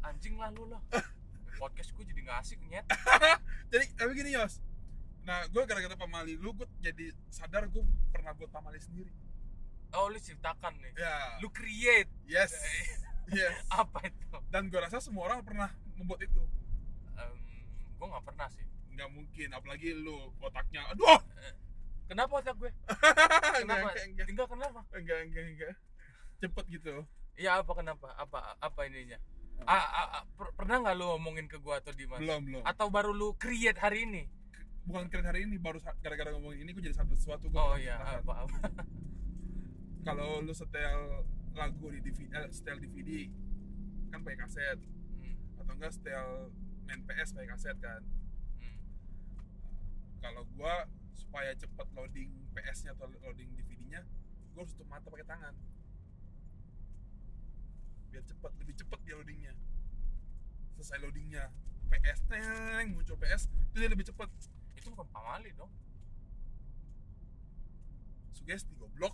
Anjing 0.06 0.38
lah 0.38 0.54
lu 0.54 0.70
lah. 0.70 0.82
Podcast 1.60 1.90
gue 1.94 2.04
jadi 2.06 2.20
nggak 2.22 2.38
asik 2.40 2.58
nyet. 2.70 2.86
Jadi 3.70 3.84
tapi 3.92 4.16
gini 4.16 4.32
Yos. 4.32 4.64
Nah 5.28 5.44
gue 5.52 5.62
gara-gara 5.68 5.92
pamali 5.92 6.40
lu 6.40 6.56
gue 6.56 6.64
jadi 6.80 7.12
sadar 7.28 7.68
gue 7.68 7.84
pernah 8.08 8.32
buat 8.32 8.48
pamali 8.48 8.80
sendiri 8.80 9.12
oh 9.94 10.06
lu 10.10 10.18
ceritakan 10.18 10.72
nih. 10.78 10.92
Ya. 10.96 11.16
Lu 11.42 11.48
create. 11.50 12.10
Yes. 12.26 12.52
Yes. 13.30 13.62
Apa 13.70 14.10
itu? 14.10 14.26
Dan 14.50 14.66
gue 14.74 14.80
rasa 14.82 14.98
semua 14.98 15.30
orang 15.30 15.46
pernah 15.46 15.70
membuat 15.94 16.26
itu. 16.26 16.42
Em, 17.14 17.38
gue 17.94 18.06
nggak 18.10 18.26
pernah 18.26 18.50
sih. 18.50 18.66
Nggak 18.90 19.06
mungkin 19.06 19.48
apalagi 19.54 19.94
lu 19.94 20.34
otaknya. 20.42 20.82
Aduh! 20.90 21.22
Kenapa 22.10 22.42
otak 22.42 22.58
gue? 22.58 22.74
Enggak 22.74 23.62
kenapa? 23.62 23.86
enggak 23.94 24.06
enggak 24.10 24.26
tinggal 24.26 24.46
kenapa? 24.50 24.80
Enggak 24.98 25.18
enggak 25.30 25.44
enggak 25.46 25.72
cepet 26.42 26.64
gitu. 26.74 27.06
Iya 27.38 27.62
apa 27.62 27.70
kenapa? 27.70 28.08
Apa 28.18 28.58
apa 28.58 28.80
ininya? 28.90 29.22
Ah, 29.62 29.78
ah, 29.78 30.06
ah, 30.18 30.22
per- 30.34 30.54
pernah 30.58 30.82
nggak 30.82 30.94
lu 30.98 31.06
ngomongin 31.14 31.46
ke 31.46 31.62
gua 31.62 31.78
atau 31.78 31.94
Dimas? 31.94 32.18
belum 32.18 32.40
belum. 32.50 32.62
Atau 32.66 32.90
baru 32.90 33.14
lu 33.14 33.38
create 33.38 33.78
hari 33.78 34.10
ini? 34.10 34.26
bukan 34.90 35.06
keren 35.06 35.28
hari 35.28 35.46
ini 35.46 35.54
baru 35.60 35.78
gara-gara 36.00 36.34
ngomongin 36.34 36.66
ini 36.66 36.70
gue 36.72 36.82
jadi 36.82 36.96
sadar 36.96 37.14
sesuatu 37.14 37.46
gue 37.46 37.60
Oh 37.60 37.76
iya, 37.78 38.00
apa 38.00 38.48
apa. 38.48 38.58
kalau 40.00 40.40
lu 40.40 40.52
setel 40.56 41.28
lagu 41.52 41.86
di 41.92 42.00
DVD 42.00 42.48
eh, 42.48 42.52
setel 42.52 42.80
DVD 42.80 43.28
kan 44.10 44.24
pakai 44.24 44.38
kaset. 44.40 44.78
Hmm, 45.20 45.36
atau 45.60 45.72
enggak 45.76 45.92
setel 45.92 46.48
main 46.88 47.00
PS 47.04 47.36
pakai 47.36 47.48
kaset 47.52 47.76
kan. 47.78 48.02
Hmm. 48.60 48.78
kalau 50.20 50.42
gua 50.56 50.88
supaya 51.16 51.52
cepet 51.56 51.86
loading 51.96 52.32
PS-nya 52.56 52.96
atau 52.96 53.06
loading 53.24 53.52
DVD-nya 53.56 54.02
gua 54.56 54.64
harus 54.64 54.72
tutup 54.74 54.88
mata 54.88 55.06
pakai 55.12 55.28
tangan. 55.28 55.54
Biar 58.10 58.24
cepet 58.26 58.52
lebih 58.64 58.74
cepet 58.80 58.98
dia 59.04 59.14
loadingnya. 59.20 59.54
Selesai 60.76 60.98
loadingnya. 61.04 61.44
PS 61.90 62.22
teng 62.30 62.94
muncul 62.94 63.18
PS 63.18 63.50
itu 63.50 63.76
dia 63.82 63.90
lebih 63.90 64.06
cepet. 64.06 64.28
Itu 64.78 64.94
bukan 64.94 65.06
pamali 65.12 65.52
dong. 65.58 65.70
sugesti 68.40 68.72
goblok 68.80 69.12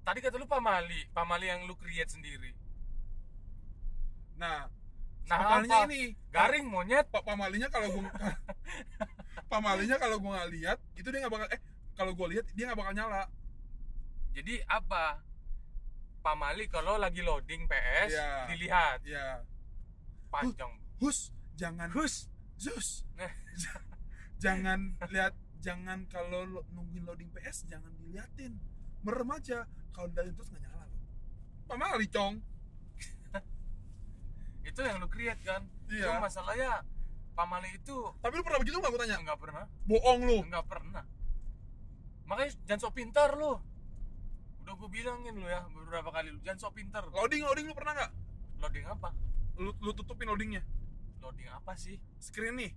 Tadi 0.00 0.18
kata 0.18 0.36
lu 0.36 0.46
pamali, 0.46 1.06
pamali 1.10 1.46
yang 1.46 1.64
lu 1.64 1.74
create 1.74 2.08
sendiri. 2.08 2.50
nah 4.36 4.66
Nah, 5.28 5.62
apa? 5.62 5.86
ini 5.86 6.16
Garing 6.32 6.66
monyet. 6.66 7.06
pak 7.06 7.22
pamalinya 7.22 7.68
kalau 7.68 7.92
gua 7.92 8.10
pamalinya 9.52 9.94
kalau 9.94 10.18
gua 10.18 10.42
nggak 10.42 10.50
lihat 10.50 10.78
itu 10.96 11.06
dia 11.06 11.22
nggak 11.22 11.30
bakal 11.30 11.46
eh 11.46 11.60
kalau 11.94 12.12
gua 12.16 12.26
lihat 12.26 12.48
dia 12.50 12.66
nggak 12.66 12.80
bakal 12.80 12.92
nyala 12.92 13.28
Jadi 14.30 14.58
apa? 14.64 15.22
Pamali 16.20 16.66
kalau 16.66 16.96
lagi 16.96 17.20
loading 17.20 17.66
PS 17.66 18.10
Iya. 18.10 18.30
dilihat 18.48 19.00
ya 19.02 19.42
panjang. 20.28 20.72
hus 20.98 21.30
jangan 21.54 21.90
Hus. 21.92 22.26
Zus. 22.56 23.04
Nah. 23.14 23.30
jangan 24.42 24.96
lihat 25.06 25.32
jangan 25.60 26.08
kalau 26.08 26.42
nungguin 26.70 27.04
loading 27.04 27.30
PS 27.30 27.68
jangan 27.68 27.92
diliatin. 27.94 28.56
Merem 29.02 29.30
aja. 29.30 29.58
Kalau 29.90 30.06
diliatin 30.08 30.34
terus 30.34 30.48
nggak 30.50 30.62
nyala 30.62 30.84
loh. 30.84 31.00
Pamali 31.66 32.06
cong. 32.08 32.34
Itu 34.68 34.80
yang 34.80 35.00
lu 35.00 35.08
create 35.08 35.40
kan? 35.42 35.62
Iya. 35.88 36.06
Cuma 36.06 36.28
masalahnya 36.28 36.84
pamali 37.30 37.72
itu 37.72 37.96
Tapi 38.20 38.32
lu 38.36 38.44
pernah 38.44 38.60
begitu 38.60 38.76
nggak 38.76 38.92
gue 38.92 39.00
tanya? 39.00 39.16
nggak 39.24 39.38
pernah. 39.40 39.64
Bohong 39.88 40.20
lu. 40.28 40.38
Enggak 40.44 40.66
pernah. 40.68 41.04
Makanya 42.28 42.50
jangan 42.68 42.80
sok 42.84 42.94
pintar 42.94 43.34
lu. 43.34 43.58
Udah 44.62 44.74
gue 44.76 44.88
bilangin 44.92 45.34
lu 45.34 45.46
ya 45.48 45.64
beberapa 45.66 46.12
kali 46.12 46.30
lu 46.30 46.38
jangan 46.44 46.68
sok 46.68 46.78
pintar. 46.78 47.02
Loading 47.10 47.42
loading 47.42 47.66
lu 47.66 47.74
pernah 47.74 47.96
nggak? 47.96 48.10
Loading 48.60 48.84
apa? 48.86 49.08
Lu, 49.58 49.72
lu 49.80 49.90
tutupin 49.92 50.28
loadingnya. 50.28 50.62
Loading 51.18 51.48
apa 51.48 51.74
sih? 51.74 51.96
Screen 52.20 52.60
nih. 52.60 52.70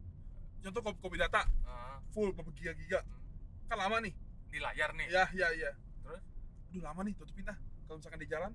Contoh 0.64 0.80
kopi, 0.80 0.98
kopi 1.04 1.18
data 1.20 1.44
Ah, 1.68 2.00
full 2.16 2.32
berapa 2.32 2.50
giga-giga. 2.56 3.04
hmm. 3.04 3.68
Kan 3.68 3.78
lama 3.78 4.00
nih. 4.00 4.14
di 4.48 4.62
layar 4.62 4.94
nih. 4.94 5.10
Ya 5.10 5.26
ya 5.34 5.50
ya. 5.50 5.72
Aduh 6.74 6.82
lama 6.82 7.06
nih 7.06 7.14
tutupin 7.14 7.46
dah. 7.46 7.54
Kalau 7.86 8.02
misalkan 8.02 8.18
di 8.18 8.26
jalan. 8.26 8.50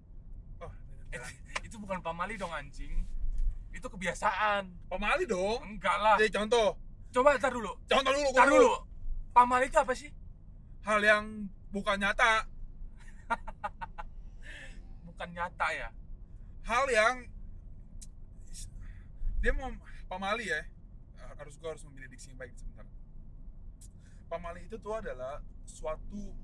Oh, 0.59 0.73
jalan. 1.15 1.31
Itu 1.63 1.79
bukan 1.79 2.03
pamali 2.03 2.35
dong 2.35 2.51
anjing. 2.51 3.07
Itu 3.71 3.87
kebiasaan. 3.87 4.91
Pamali 4.91 5.23
dong. 5.23 5.63
Enggak 5.63 6.03
lah. 6.03 6.19
Jadi 6.19 6.35
contoh. 6.35 6.75
Coba 7.15 7.39
tar 7.39 7.55
dulu. 7.55 7.79
Contoh 7.87 8.11
dulu. 8.11 8.29
Tar 8.35 8.51
gua 8.51 8.59
dulu. 8.59 8.75
Pamali 9.31 9.71
itu 9.71 9.79
apa 9.79 9.95
sih? 9.95 10.11
Hal 10.83 10.99
yang 10.99 11.47
bukan 11.71 12.03
nyata. 12.03 12.43
Bukan 15.07 15.29
nyata 15.35 15.67
ya. 15.75 15.91
hal 16.69 16.85
yang 16.93 17.25
dia 19.41 19.53
mau 19.57 19.73
pamali 20.05 20.53
ya 20.53 20.61
harus 21.41 21.57
gua 21.57 21.73
harus 21.73 21.81
memilih 21.89 22.13
diksi 22.13 22.29
yang 22.29 22.39
baik 22.39 22.53
sebentar 22.53 22.85
pamali 24.29 24.69
itu 24.69 24.77
tuh 24.77 25.01
adalah 25.01 25.41
suatu 25.65 26.37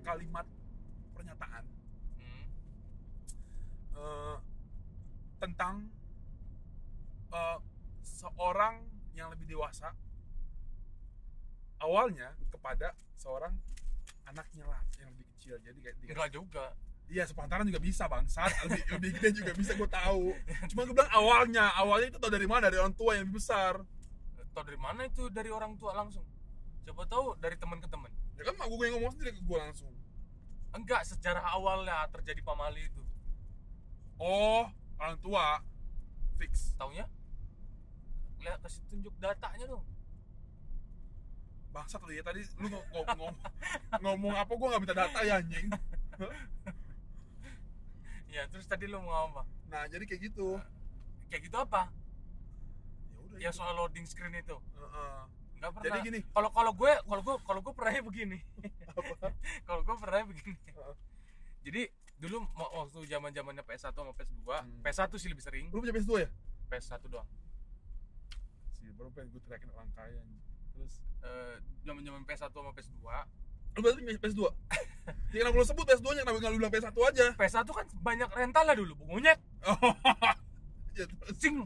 kalimat 0.00 0.48
pernyataan. 1.28 1.64
Hmm. 2.16 2.44
eh, 4.00 4.36
tentang 5.38 5.74
eh, 7.28 7.58
seorang 8.00 8.88
yang 9.12 9.28
lebih 9.28 9.44
dewasa 9.44 9.92
awalnya 11.84 12.32
kepada 12.48 12.96
seorang 13.14 13.54
anaknya 14.24 14.64
lah 14.64 14.80
yang 14.98 15.12
lebih 15.12 15.26
kecil. 15.36 15.60
Jadi 15.60 15.78
kayak 15.84 15.96
Enggak 16.08 16.30
juga. 16.32 16.66
Iya 17.08 17.24
sepantaran 17.24 17.64
juga 17.64 17.80
bisa 17.80 18.04
bangsat 18.04 18.52
lebih 18.68 18.82
lebih 19.00 19.10
gede 19.16 19.28
juga 19.44 19.52
bisa 19.52 19.72
gue 19.76 19.88
tahu. 19.88 20.32
Cuma 20.72 20.80
gue 20.84 20.94
bilang 20.96 21.12
awalnya 21.12 21.72
awalnya 21.76 22.12
itu 22.12 22.18
tau 22.20 22.32
dari 22.32 22.48
mana? 22.48 22.68
Dari 22.68 22.80
orang 22.80 22.96
tua 22.96 23.16
yang 23.16 23.28
lebih 23.28 23.40
besar. 23.40 23.80
Tahu 24.52 24.64
dari 24.64 24.80
mana 24.80 25.08
itu? 25.08 25.28
Dari 25.32 25.48
orang 25.48 25.76
tua 25.80 25.96
langsung? 25.96 26.24
Coba 26.84 27.04
tahu 27.08 27.36
dari 27.40 27.56
teman 27.56 27.80
ke 27.80 27.88
teman. 27.88 28.12
ya 28.38 28.46
kan 28.46 28.54
mak 28.54 28.70
gue 28.70 28.86
yang 28.86 28.94
ngomong 29.02 29.12
sendiri 29.18 29.34
ke 29.34 29.42
gue 29.42 29.58
langsung 29.58 29.90
Enggak 30.78 31.02
sejarah 31.02 31.42
awalnya 31.42 32.06
terjadi 32.14 32.38
pamali 32.46 32.86
itu. 32.86 33.02
oh 34.22 34.70
orang 34.98 35.18
tua 35.18 35.62
fix 36.38 36.74
Taunya? 36.78 37.06
Lihat 38.38 38.62
kasih 38.62 38.82
tunjuk 38.86 39.14
datanya 39.18 39.66
dong. 39.66 39.82
bangsat 41.68 42.00
lu 42.00 42.16
ya 42.16 42.24
tadi 42.24 42.42
lu 42.58 42.72
ng 42.72 42.74
ng 42.74 42.84
ngomong 42.90 43.34
ngomong 44.00 44.34
apa 44.34 44.52
gua 44.56 44.66
nggak 44.72 44.82
minta 44.88 44.96
data 44.96 45.20
ya 45.20 45.36
anjing 45.36 45.68
ya 48.34 48.42
terus 48.48 48.64
tadi 48.64 48.88
lu 48.88 49.04
mau 49.04 49.28
ngomong 49.28 49.36
apa 49.36 49.42
nah 49.68 49.84
jadi 49.84 50.00
kayak 50.08 50.32
gitu 50.32 50.56
kayak 51.28 51.44
gitu 51.44 51.56
apa 51.60 51.92
ya 53.12 53.20
udah 53.20 53.52
itu. 53.52 53.52
soal 53.52 53.76
loading 53.76 54.08
screen 54.08 54.32
itu 54.32 54.56
Heeh. 54.56 55.16
nggak 55.60 55.70
pernah 55.76 55.86
jadi 55.92 55.98
gini 56.08 56.20
kalau 56.32 56.50
kalau 56.56 56.72
gue 56.72 56.92
kalau 57.04 57.22
gue 57.22 57.36
kalau 57.44 57.60
gue 57.60 57.72
pernahnya 57.76 58.02
begini 58.02 58.38
kalau 59.66 59.80
gue 59.82 59.94
pernahnya 59.98 60.26
begini 60.28 60.56
jadi 61.62 61.82
dulu 62.18 62.42
waktu 62.54 62.98
zaman 63.06 63.30
zamannya 63.30 63.62
PS1 63.62 63.94
sama 63.94 64.12
PS2 64.14 64.42
Hmm. 64.48 64.82
PS1 64.82 65.12
sih 65.16 65.28
lebih 65.30 65.44
sering 65.44 65.64
lu 65.70 65.78
punya 65.78 65.94
PS2 65.94 66.12
ya 66.26 66.28
PS1 66.66 67.02
doang 67.06 67.28
sih 68.74 68.90
baru 68.94 69.10
pengen 69.14 69.30
gue 69.30 69.40
teriakin 69.46 69.70
orang 69.74 69.90
kaya 69.94 70.22
terus 70.74 71.02
Eh, 71.18 71.54
zaman 71.82 72.06
zaman 72.06 72.22
PS1 72.22 72.54
sama 72.54 72.70
PS2 72.70 73.02
lu 73.74 73.78
berarti 73.82 74.00
punya 74.02 74.18
PS2 74.22 74.42
ya 75.34 75.38
kenapa 75.42 75.56
lu 75.58 75.66
sebut 75.66 75.84
PS2 75.86 76.06
nya 76.14 76.22
kenapa 76.22 76.38
nggak 76.38 76.52
lu 76.54 76.58
bilang 76.62 76.72
PS1 76.74 76.94
aja 76.94 77.26
PS1 77.34 77.66
kan 77.66 77.86
banyak 78.02 78.28
rental 78.30 78.64
lah 78.66 78.76
dulu 78.78 78.94
oh 79.02 79.18
ya 79.18 79.34
terus 81.06 81.36
sing 81.38 81.62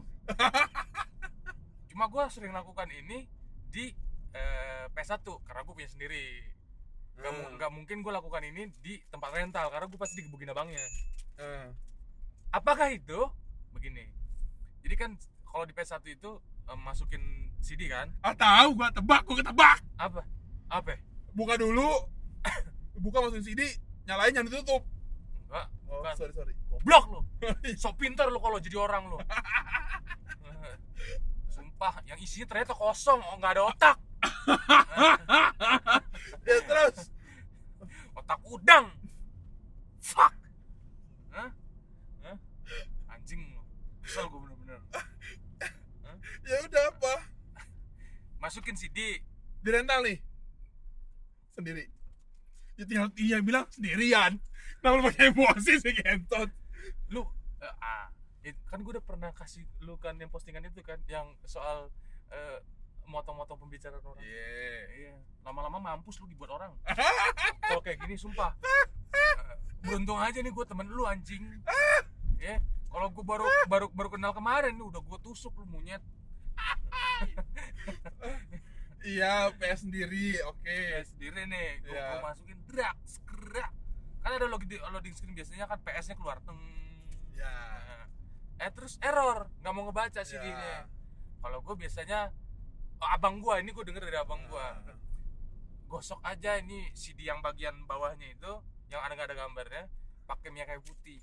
cuma 1.89 2.05
gue 2.09 2.23
sering 2.29 2.53
lakukan 2.53 2.89
ini 2.89 3.29
di 3.69 3.93
eh, 4.33 4.85
PS1 4.89 5.21
karena 5.45 5.61
gue 5.61 5.73
punya 5.73 5.89
sendiri 5.89 6.41
nggak 7.13 7.31
Hmm. 7.31 7.55
nggak 7.55 7.71
mungkin 7.71 7.97
gue 8.01 8.11
lakukan 8.11 8.43
ini 8.43 8.67
di 8.81 8.97
tempat 9.07 9.29
rental 9.31 9.69
karena 9.69 9.85
gue 9.85 9.99
pasti 9.99 10.15
digebukin 10.19 10.49
abangnya. 10.49 10.81
Eh. 11.37 11.67
apakah 12.49 12.89
itu? 12.89 13.19
Begini. 13.71 14.05
Jadi 14.81 14.95
kan 14.95 15.11
kalau 15.43 15.65
di 15.65 15.73
PS1 15.73 16.05
itu 16.05 16.31
eh, 16.69 16.77
masukin 16.77 17.21
CD 17.57 17.87
kan? 17.87 18.11
Ah 18.21 18.35
tahu 18.35 18.75
gua 18.75 18.91
tebak 18.91 19.23
gua 19.23 19.35
ketebak. 19.39 19.79
Apa? 19.97 20.21
Apa? 20.69 20.93
Buka 21.31 21.57
dulu. 21.57 21.89
Buka 22.93 23.17
masukin 23.21 23.41
CD 23.41 23.61
nyalain 24.05 24.29
jangan 24.29 24.51
ditutup. 24.51 24.83
Enggak 25.49 25.65
oh 25.89 26.01
Bukan. 26.01 26.13
sorry 26.13 26.33
sorry. 26.33 26.53
Goblok 26.69 27.05
lu. 27.09 27.19
Sok 27.81 27.95
pinter 27.97 28.29
lu 28.29 28.37
kalau 28.37 28.57
jadi 28.57 28.77
orang 28.77 29.09
lu. 29.09 29.17
Sumpah 31.49 32.01
yang 32.05 32.17
isinya 32.17 32.49
ternyata 32.49 32.73
kosong 32.73 33.21
oh 33.21 33.35
nggak 33.37 33.53
ada 33.57 33.63
otak 33.69 33.95
ya 36.47 36.57
terus. 36.67 36.97
Otak 38.15 38.39
udang. 38.47 38.85
Fuck. 40.03 40.33
Hah? 41.33 41.49
Hah? 42.23 42.37
anjing 43.13 43.41
kesel 44.03 44.25
gue 44.29 44.39
bener-bener. 44.43 44.79
Ya 46.43 46.57
udah 46.67 46.83
apa? 46.91 47.13
Masukin 48.41 48.75
CD 48.75 49.21
di 49.63 49.69
rental 49.71 50.03
nih. 50.03 50.19
Sendiri. 51.53 51.85
Ya 52.79 52.83
tinggal 52.89 53.09
iya 53.19 53.37
bilang 53.43 53.67
sendirian. 53.71 54.39
Kenapa 54.81 54.95
lu 54.99 55.03
pakai 55.07 55.31
emosi 55.31 55.73
sih 55.79 55.93
gentot 55.95 56.49
lu 57.13 57.23
eh, 57.63 57.73
ah 57.83 58.07
it- 58.43 58.59
kan 58.69 58.79
gue 58.83 58.91
udah 58.95 59.03
pernah 59.05 59.31
kasih 59.35 59.63
lu 59.85 59.95
kan 59.99 60.15
yang 60.19 60.27
postingan 60.31 60.63
itu 60.67 60.79
kan 60.83 60.99
yang 61.07 61.35
soal 61.47 61.91
eh, 62.31 62.59
motong-motong 63.05 63.59
pembicaraan 63.59 64.01
orang. 64.01 64.23
Iya. 64.23 64.77
Iya. 64.89 65.13
Lama-lama 65.43 65.77
mampus 65.79 66.19
lu 66.19 66.27
dibuat 66.27 66.51
orang. 66.53 66.71
Kalau 67.67 67.81
kayak 67.81 67.99
gini 68.01 68.15
sumpah. 68.15 68.55
Beruntung 69.83 70.17
aja 70.17 70.39
nih 70.39 70.49
gue 70.49 70.65
temen 70.65 70.87
lu 70.87 71.03
anjing. 71.03 71.43
Ya 72.39 72.59
kalau 72.87 73.09
gue 73.09 73.25
baru 73.25 73.43
baru 73.65 73.87
baru 73.89 74.09
kenal 74.13 74.37
kemarin 74.37 74.77
nih 74.77 74.85
udah 74.85 75.01
gue 75.01 75.17
tusuk 75.19 75.51
lu 75.57 75.65
monyet. 75.65 75.99
Iya 79.03 79.51
PS 79.59 79.83
sendiri 79.83 80.39
oke. 80.47 80.63
Kayak 80.63 81.03
sendiri 81.11 81.43
nih 81.43 81.83
gue 81.83 81.91
Iya. 81.91 82.23
masukin 82.23 82.55
drak 82.71 82.95
skrak. 83.03 83.71
Kan 84.23 84.31
ada 84.31 84.47
loading 84.47 84.79
loading 84.79 85.11
screen 85.11 85.35
biasanya 85.35 85.67
kan 85.67 85.75
PS 85.83 86.07
nya 86.07 86.15
keluar 86.15 86.39
teng. 86.39 86.55
Ya 87.35 87.51
eh 88.61 88.71
terus 88.71 88.95
error 89.03 89.51
nggak 89.59 89.73
mau 89.75 89.91
ngebaca 89.91 90.23
CD-nya 90.23 90.55
ya. 90.55 90.81
kalau 91.43 91.59
gue 91.59 91.75
biasanya 91.75 92.31
abang 93.09 93.41
gue 93.41 93.55
ini 93.59 93.69
gue 93.71 93.83
denger 93.83 94.03
dari 94.07 94.19
abang 94.19 94.41
gue 94.47 94.59
Ah. 94.61 94.97
gosok 95.87 96.21
aja 96.25 96.57
ini 96.57 96.89
CD 96.97 97.29
yang 97.29 97.41
bagian 97.45 97.85
bawahnya 97.85 98.33
itu 98.33 98.53
yang 98.89 99.01
ada 99.01 99.13
nggak 99.13 99.29
ada 99.29 99.37
gambarnya 99.37 99.83
pakai 100.25 100.49
minyak 100.49 100.73
kayu 100.73 100.81
putih. 100.81 101.19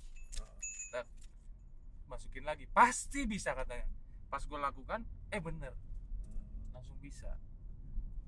Ah. 0.94 1.06
masukin 2.06 2.42
lagi. 2.42 2.66
Pasti 2.74 3.22
bisa 3.26 3.54
katanya. 3.54 3.86
Pas 4.26 4.42
gue 4.42 4.58
lakukan 4.58 5.06
eh 5.30 5.38
bener. 5.38 5.74
Langsung 6.74 6.98
bisa. 6.98 7.34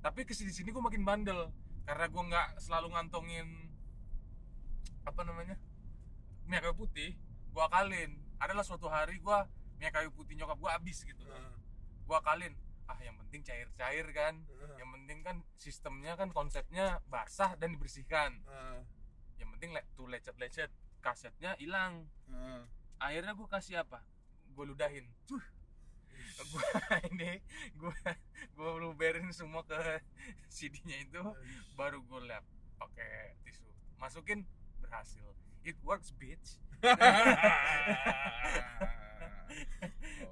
Tapi 0.03 0.23
ke 0.23 0.35
sini 0.35 0.51
sini 0.51 0.71
gue 0.71 0.83
makin 0.83 1.03
bandel 1.03 1.51
karena 1.83 2.07
gue 2.07 2.23
nggak 2.23 2.49
selalu 2.63 2.95
ngantongin 2.95 3.47
apa 5.03 5.27
namanya 5.27 5.59
minyak 6.47 6.63
kayu 6.67 6.75
putih 6.79 7.15
gue 7.51 7.63
akalin. 7.63 8.19
Adalah 8.39 8.63
suatu 8.67 8.87
hari 8.91 9.19
gue 9.19 9.39
minyak 9.79 9.95
kayu 9.95 10.11
putih 10.15 10.35
nyokap 10.39 10.59
gue 10.59 10.71
habis 10.71 11.03
gitu. 11.03 11.23
Ah. 11.31 11.55
gue 12.03 12.17
akalin 12.19 12.55
ah 12.91 12.99
yang 13.03 13.17
penting 13.27 13.43
cair-cair 13.47 14.07
kan. 14.11 14.35
Ah. 14.63 14.77
yang 14.79 14.91
penting 14.95 15.19
kan 15.23 15.37
sistemnya 15.59 16.15
kan 16.19 16.31
konsepnya 16.35 17.01
basah 17.09 17.55
dan 17.59 17.75
dibersihkan. 17.75 18.43
Ah. 18.47 18.83
yang 19.39 19.51
penting 19.59 19.75
le- 19.75 19.87
tuh 19.99 20.07
lecet-lecet 20.07 20.71
kasetnya 21.03 21.59
hilang. 21.59 22.07
Ah. 22.31 22.63
akhirnya 23.03 23.35
gue 23.35 23.49
kasih 23.51 23.83
apa? 23.83 24.03
Gue 24.55 24.67
ludahin. 24.69 25.09
Tuh 25.27 25.43
gue 26.53 26.69
ini 27.13 27.41
gue 27.77 27.97
gue 28.57 28.69
luberin 28.81 29.29
semua 29.35 29.63
ke 29.67 29.77
CD-nya 30.49 30.97
itu. 31.03 31.23
Baru 31.75 32.03
gue 32.03 32.21
lap 32.27 32.45
pakai 32.79 33.37
tisu. 33.47 33.67
Masukin 33.99 34.47
berhasil. 34.83 35.23
It 35.63 35.79
works 35.87 36.11
bitch. 36.19 36.59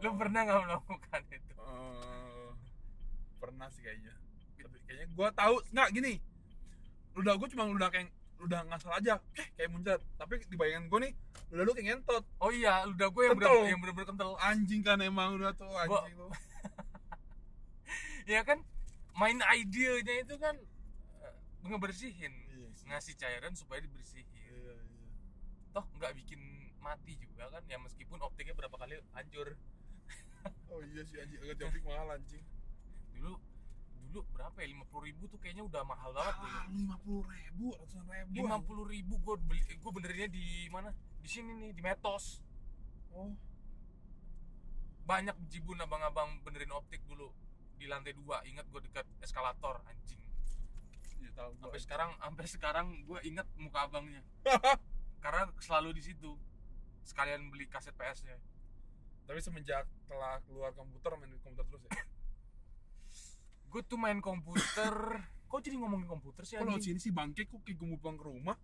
Lu 0.02 0.10
pernah 0.16 0.40
nggak 0.42 0.60
melakukan 0.66 1.22
itu? 1.30 1.54
Eh, 1.54 2.19
pernah 3.40 3.66
sih 3.72 3.80
kayaknya. 3.80 4.12
Tapi 4.60 4.76
kayaknya 4.84 5.06
gua 5.16 5.28
tahu 5.32 5.64
nggak 5.72 5.88
gini. 5.96 6.14
Ludah 7.16 7.34
gua 7.40 7.48
cuma 7.48 7.64
ludah 7.64 7.88
kayak 7.88 8.12
ludah 8.40 8.60
ngasal 8.68 8.92
aja. 8.92 9.16
Eh, 9.36 9.46
kayak 9.56 9.70
muncrat. 9.72 10.00
Tapi 10.20 10.44
di 10.44 10.56
bayangan 10.56 10.86
gua 10.92 11.00
nih 11.08 11.12
ludah 11.50 11.64
lu 11.66 11.72
kayak 11.74 11.86
ngentot. 11.90 12.24
Oh 12.38 12.50
iya 12.54 12.86
ludah 12.86 13.08
gue 13.10 13.22
yang 13.26 13.34
Kental. 13.34 13.50
bener 13.50 13.70
yang 13.74 13.80
bener-bener 13.82 14.06
kental. 14.06 14.30
Anjing 14.38 14.80
kan 14.86 14.98
emang 15.02 15.34
udah 15.34 15.50
tuh 15.54 15.70
anjing 15.74 16.14
lu. 16.14 16.28
Ya 18.30 18.46
kan? 18.46 18.62
Main 19.18 19.42
idenya 19.42 20.22
itu 20.22 20.38
kan 20.38 20.54
eh, 21.18 21.34
ngebersihin. 21.66 22.30
Iya 22.30 22.70
sih. 22.70 22.86
Ngasih 22.86 23.14
cairan 23.18 23.58
supaya 23.58 23.82
dibersihin. 23.82 24.22
Iya, 24.30 24.54
iya. 24.54 24.74
toh 25.74 25.82
nggak 25.98 26.14
bikin 26.14 26.38
mati 26.78 27.18
juga 27.18 27.50
kan? 27.50 27.66
Ya 27.66 27.82
meskipun 27.82 28.22
optiknya 28.22 28.54
berapa 28.54 28.78
kali 28.78 29.02
hancur. 29.18 29.58
Oh 30.70 30.78
iya 30.86 31.02
sih 31.02 31.18
anjing. 31.18 31.42
Agak 31.42 31.66
jopik 31.66 31.82
mahal 31.82 32.14
anjing 32.14 32.46
dulu 33.20 33.36
dulu 34.10 34.20
berapa 34.32 34.56
ya? 34.64 34.66
lima 34.72 34.84
puluh 34.88 35.04
ribu 35.12 35.28
tuh 35.28 35.38
kayaknya 35.38 35.62
udah 35.68 35.84
mahal 35.84 36.10
banget 36.16 36.34
dulu. 36.40 36.56
Ah, 36.56 36.66
lima 36.72 36.96
puluh 37.04 37.24
ribu 37.28 37.66
ratusan 37.76 38.04
ribu. 38.08 38.32
lima 38.32 38.56
puluh 38.64 38.84
ribu 38.88 39.14
gue 39.20 39.36
beli 39.44 39.60
gue 39.76 39.90
benerinnya 39.92 40.30
di 40.32 40.46
mana? 40.72 40.90
Di 41.20 41.28
sini 41.28 41.52
nih 41.52 41.70
di 41.76 41.82
Metos. 41.84 42.40
Oh. 43.12 43.36
Banyak 45.04 45.36
jibun 45.52 45.78
abang-abang 45.78 46.40
benerin 46.42 46.72
optik 46.72 47.04
dulu 47.04 47.28
di 47.76 47.84
lantai 47.86 48.16
dua. 48.16 48.40
Ingat 48.48 48.66
gue 48.72 48.80
dekat 48.88 49.06
eskalator 49.20 49.84
anjing. 49.84 50.18
Tahu 51.36 51.56
gua. 51.56 51.70
sampai 51.70 51.80
sekarang 51.80 52.10
sampai 52.18 52.46
sekarang 52.48 52.86
gue 53.04 53.20
inget 53.28 53.46
muka 53.60 53.86
abangnya. 53.86 54.24
Karena 55.22 55.46
selalu 55.60 55.94
di 55.94 56.02
situ 56.02 56.34
sekalian 57.04 57.52
beli 57.52 57.68
kaset 57.68 57.92
PS 57.94 58.24
nya 58.24 58.36
tapi 59.30 59.38
semenjak 59.38 59.86
telah 60.10 60.42
keluar 60.42 60.74
komputer 60.74 61.14
main 61.14 61.30
komputer 61.38 61.62
terus 61.70 61.82
ya 61.86 62.02
gue 63.70 63.82
tuh 63.86 63.98
main 63.98 64.18
komputer. 64.18 64.94
Kok 65.50 65.58
jadi 65.66 65.78
ngomongin 65.82 66.06
komputer 66.06 66.46
sih 66.46 66.58
anjing? 66.58 66.94
sini 66.94 66.98
sih 67.02 67.10
bangke 67.10 67.42
kok 67.42 67.58
kayak 67.66 67.82
gue 67.82 67.86
mau 67.90 67.98
pulang 67.98 68.14
ke 68.14 68.22
rumah? 68.22 68.54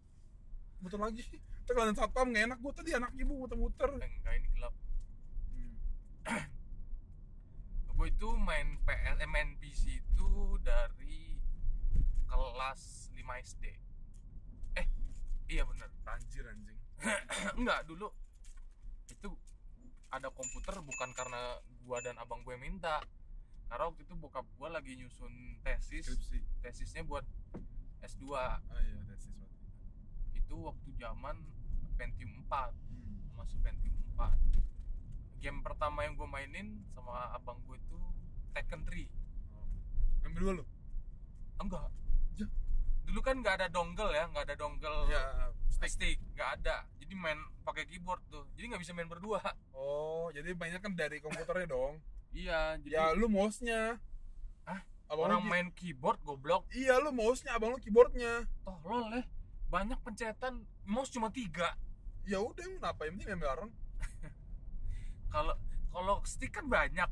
Muter 0.79 1.03
lagi 1.03 1.19
tekan 1.67 1.91
satpam 1.99 2.31
nggak 2.31 2.47
enak. 2.47 2.59
Gue 2.63 2.71
tadi 2.71 2.95
anak 2.95 3.11
ibu 3.19 3.35
muter-muter. 3.35 3.91
Eh, 3.99 4.07
enggak 4.07 4.35
ini 4.39 4.49
gelap. 4.55 4.75
Hmm. 5.51 6.47
gue 7.91 8.07
itu 8.07 8.29
main 8.39 8.79
PS 8.87 9.19
eh, 9.19 9.27
main 9.27 9.59
PC 9.59 9.99
itu 9.99 10.31
dari 10.63 11.35
kelas 12.31 13.11
5 13.19 13.47
SD 13.51 13.65
eh 14.79 14.87
iya 15.51 15.67
bener. 15.67 15.91
Anjir 16.07 16.47
anjing. 16.47 16.79
Enggak 17.59 17.83
dulu 17.91 18.15
itu 19.11 19.31
ada 20.15 20.31
komputer 20.31 20.79
bukan 20.87 21.11
karena 21.19 21.59
gua 21.83 21.99
dan 21.99 22.15
abang 22.23 22.47
gue 22.47 22.55
minta 22.55 23.03
karena 23.67 23.85
waktu 23.91 24.03
itu 24.07 24.15
bokap 24.15 24.47
gua 24.57 24.69
lagi 24.71 24.95
nyusun 24.95 25.63
tesis. 25.67 26.07
Skripsi. 26.07 26.39
Tesisnya 26.63 27.03
buat 27.03 27.27
S2 28.07 28.25
ah 28.39 28.61
iya 28.87 29.03
that's 29.11 29.27
is 29.27 29.35
what 29.41 29.51
itu 30.37 30.55
waktu 30.55 30.89
zaman 30.95 31.37
Pentium 31.99 32.31
4 32.47 32.71
hmm. 32.71 33.35
masuk 33.35 33.59
Pentium 33.67 33.97
4 34.15 35.43
game 35.43 35.59
pertama 35.65 36.07
yang 36.07 36.15
gue 36.15 36.29
mainin 36.29 36.87
sama 36.95 37.35
abang 37.35 37.59
gue 37.67 37.77
itu 37.77 37.99
Tekken 38.55 38.87
3 38.87 38.95
oh. 39.59 40.27
ambil 40.27 40.41
dua 40.41 40.53
lu? 40.63 40.65
Enggak. 41.57 41.89
Ya. 42.37 42.47
dulu 43.07 43.21
kan 43.23 43.39
nggak 43.39 43.55
ada 43.63 43.69
dongle 43.71 44.11
ya 44.11 44.27
nggak 44.29 44.45
ada 44.51 44.57
dongle 44.59 45.07
ya 45.09 45.23
stick. 45.71 45.91
stick 45.93 46.19
nggak 46.35 46.63
ada. 46.63 46.87
Jadi 46.99 47.15
main 47.15 47.39
pakai 47.63 47.87
keyboard 47.87 48.23
tuh. 48.31 48.45
Jadi 48.55 48.75
nggak 48.75 48.83
bisa 48.83 48.93
main 48.95 49.11
berdua. 49.11 49.41
Oh 49.77 50.29
jadi 50.35 50.53
banyak 50.55 50.81
kan 50.83 50.93
dari 50.95 51.19
komputernya 51.19 51.69
dong 51.71 51.99
iya 52.33 52.79
jadi 52.81 52.95
ya 52.95 53.05
lu 53.15 53.27
mouse-nya. 53.29 53.99
Hah? 54.67 54.81
abang 55.07 55.31
orang 55.31 55.43
main 55.47 55.69
keyboard 55.75 56.19
goblok. 56.27 56.67
Iya 56.75 56.99
lu 56.99 57.15
mouse-nya 57.15 57.55
abang 57.55 57.75
lu 57.75 57.79
keyboardnya. 57.79 58.47
Tolol 58.65 59.13
ya 59.13 59.23
banyak 59.67 59.99
pencetan 60.03 60.63
mouse 60.87 61.11
cuma 61.11 61.31
tiga. 61.35 61.75
Ya 62.27 62.43
udah 62.43 62.63
kenapa 62.63 63.07
yang 63.07 63.19
penting 63.19 63.39
bareng 63.39 63.71
kalau 65.35 65.55
kalau 65.91 66.15
stick 66.27 66.55
kan 66.55 66.67
banyak 66.67 67.07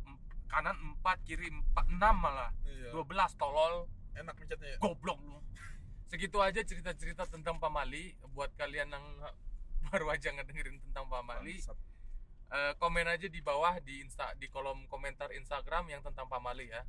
kanan 0.51 0.77
empat 0.79 1.19
kiri 1.27 1.51
empat 1.51 1.87
enam 1.91 2.15
malah. 2.19 2.51
Iya. 2.67 2.95
dua 2.95 3.05
belas 3.07 3.35
tolol. 3.35 3.91
Enak 4.15 4.35
pencetnya 4.39 4.75
ya. 4.75 4.79
Goblok 4.79 5.19
lu. 5.27 5.39
Segitu 6.07 6.39
aja 6.39 6.63
cerita-cerita 6.63 7.27
tentang 7.27 7.59
Pamali 7.59 8.15
buat 8.31 8.55
kalian 8.55 8.95
yang 8.95 9.07
baru 9.91 10.15
aja 10.15 10.31
ngedengerin 10.31 10.79
tentang 10.79 11.11
Pamali 11.11 11.59
Bangsat. 11.59 11.79
Eh, 12.53 12.73
komen 12.77 13.07
aja 13.09 13.27
di 13.31 13.41
bawah 13.41 13.79
di 13.81 14.03
insta 14.03 14.33
di 14.37 14.51
kolom 14.51 14.85
komentar 14.91 15.31
Instagram 15.33 15.89
yang 15.93 16.03
tentang 16.05 16.29
Pamali 16.29 16.69
ya. 16.69 16.83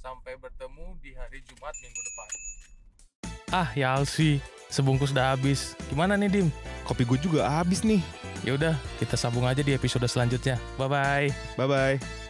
Sampai 0.00 0.38
bertemu 0.38 0.98
di 1.02 1.16
hari 1.16 1.42
Jumat 1.46 1.74
minggu 1.82 2.00
depan. 2.00 2.30
Ah 3.54 3.70
ya 3.78 3.94
Alsi 3.94 4.42
sebungkus 4.70 5.14
udah 5.14 5.34
habis. 5.34 5.78
Gimana 5.86 6.18
nih 6.18 6.30
Dim? 6.30 6.48
Kopi 6.86 7.06
gue 7.06 7.18
juga 7.18 7.46
habis 7.46 7.82
nih. 7.82 8.02
ya 8.44 8.54
udah 8.54 8.78
kita 9.02 9.18
sambung 9.18 9.42
aja 9.42 9.64
di 9.64 9.74
episode 9.74 10.06
selanjutnya. 10.06 10.60
Bye 10.78 10.86
bye 10.86 11.26
Bye 11.58 11.66
bye. 11.66 12.25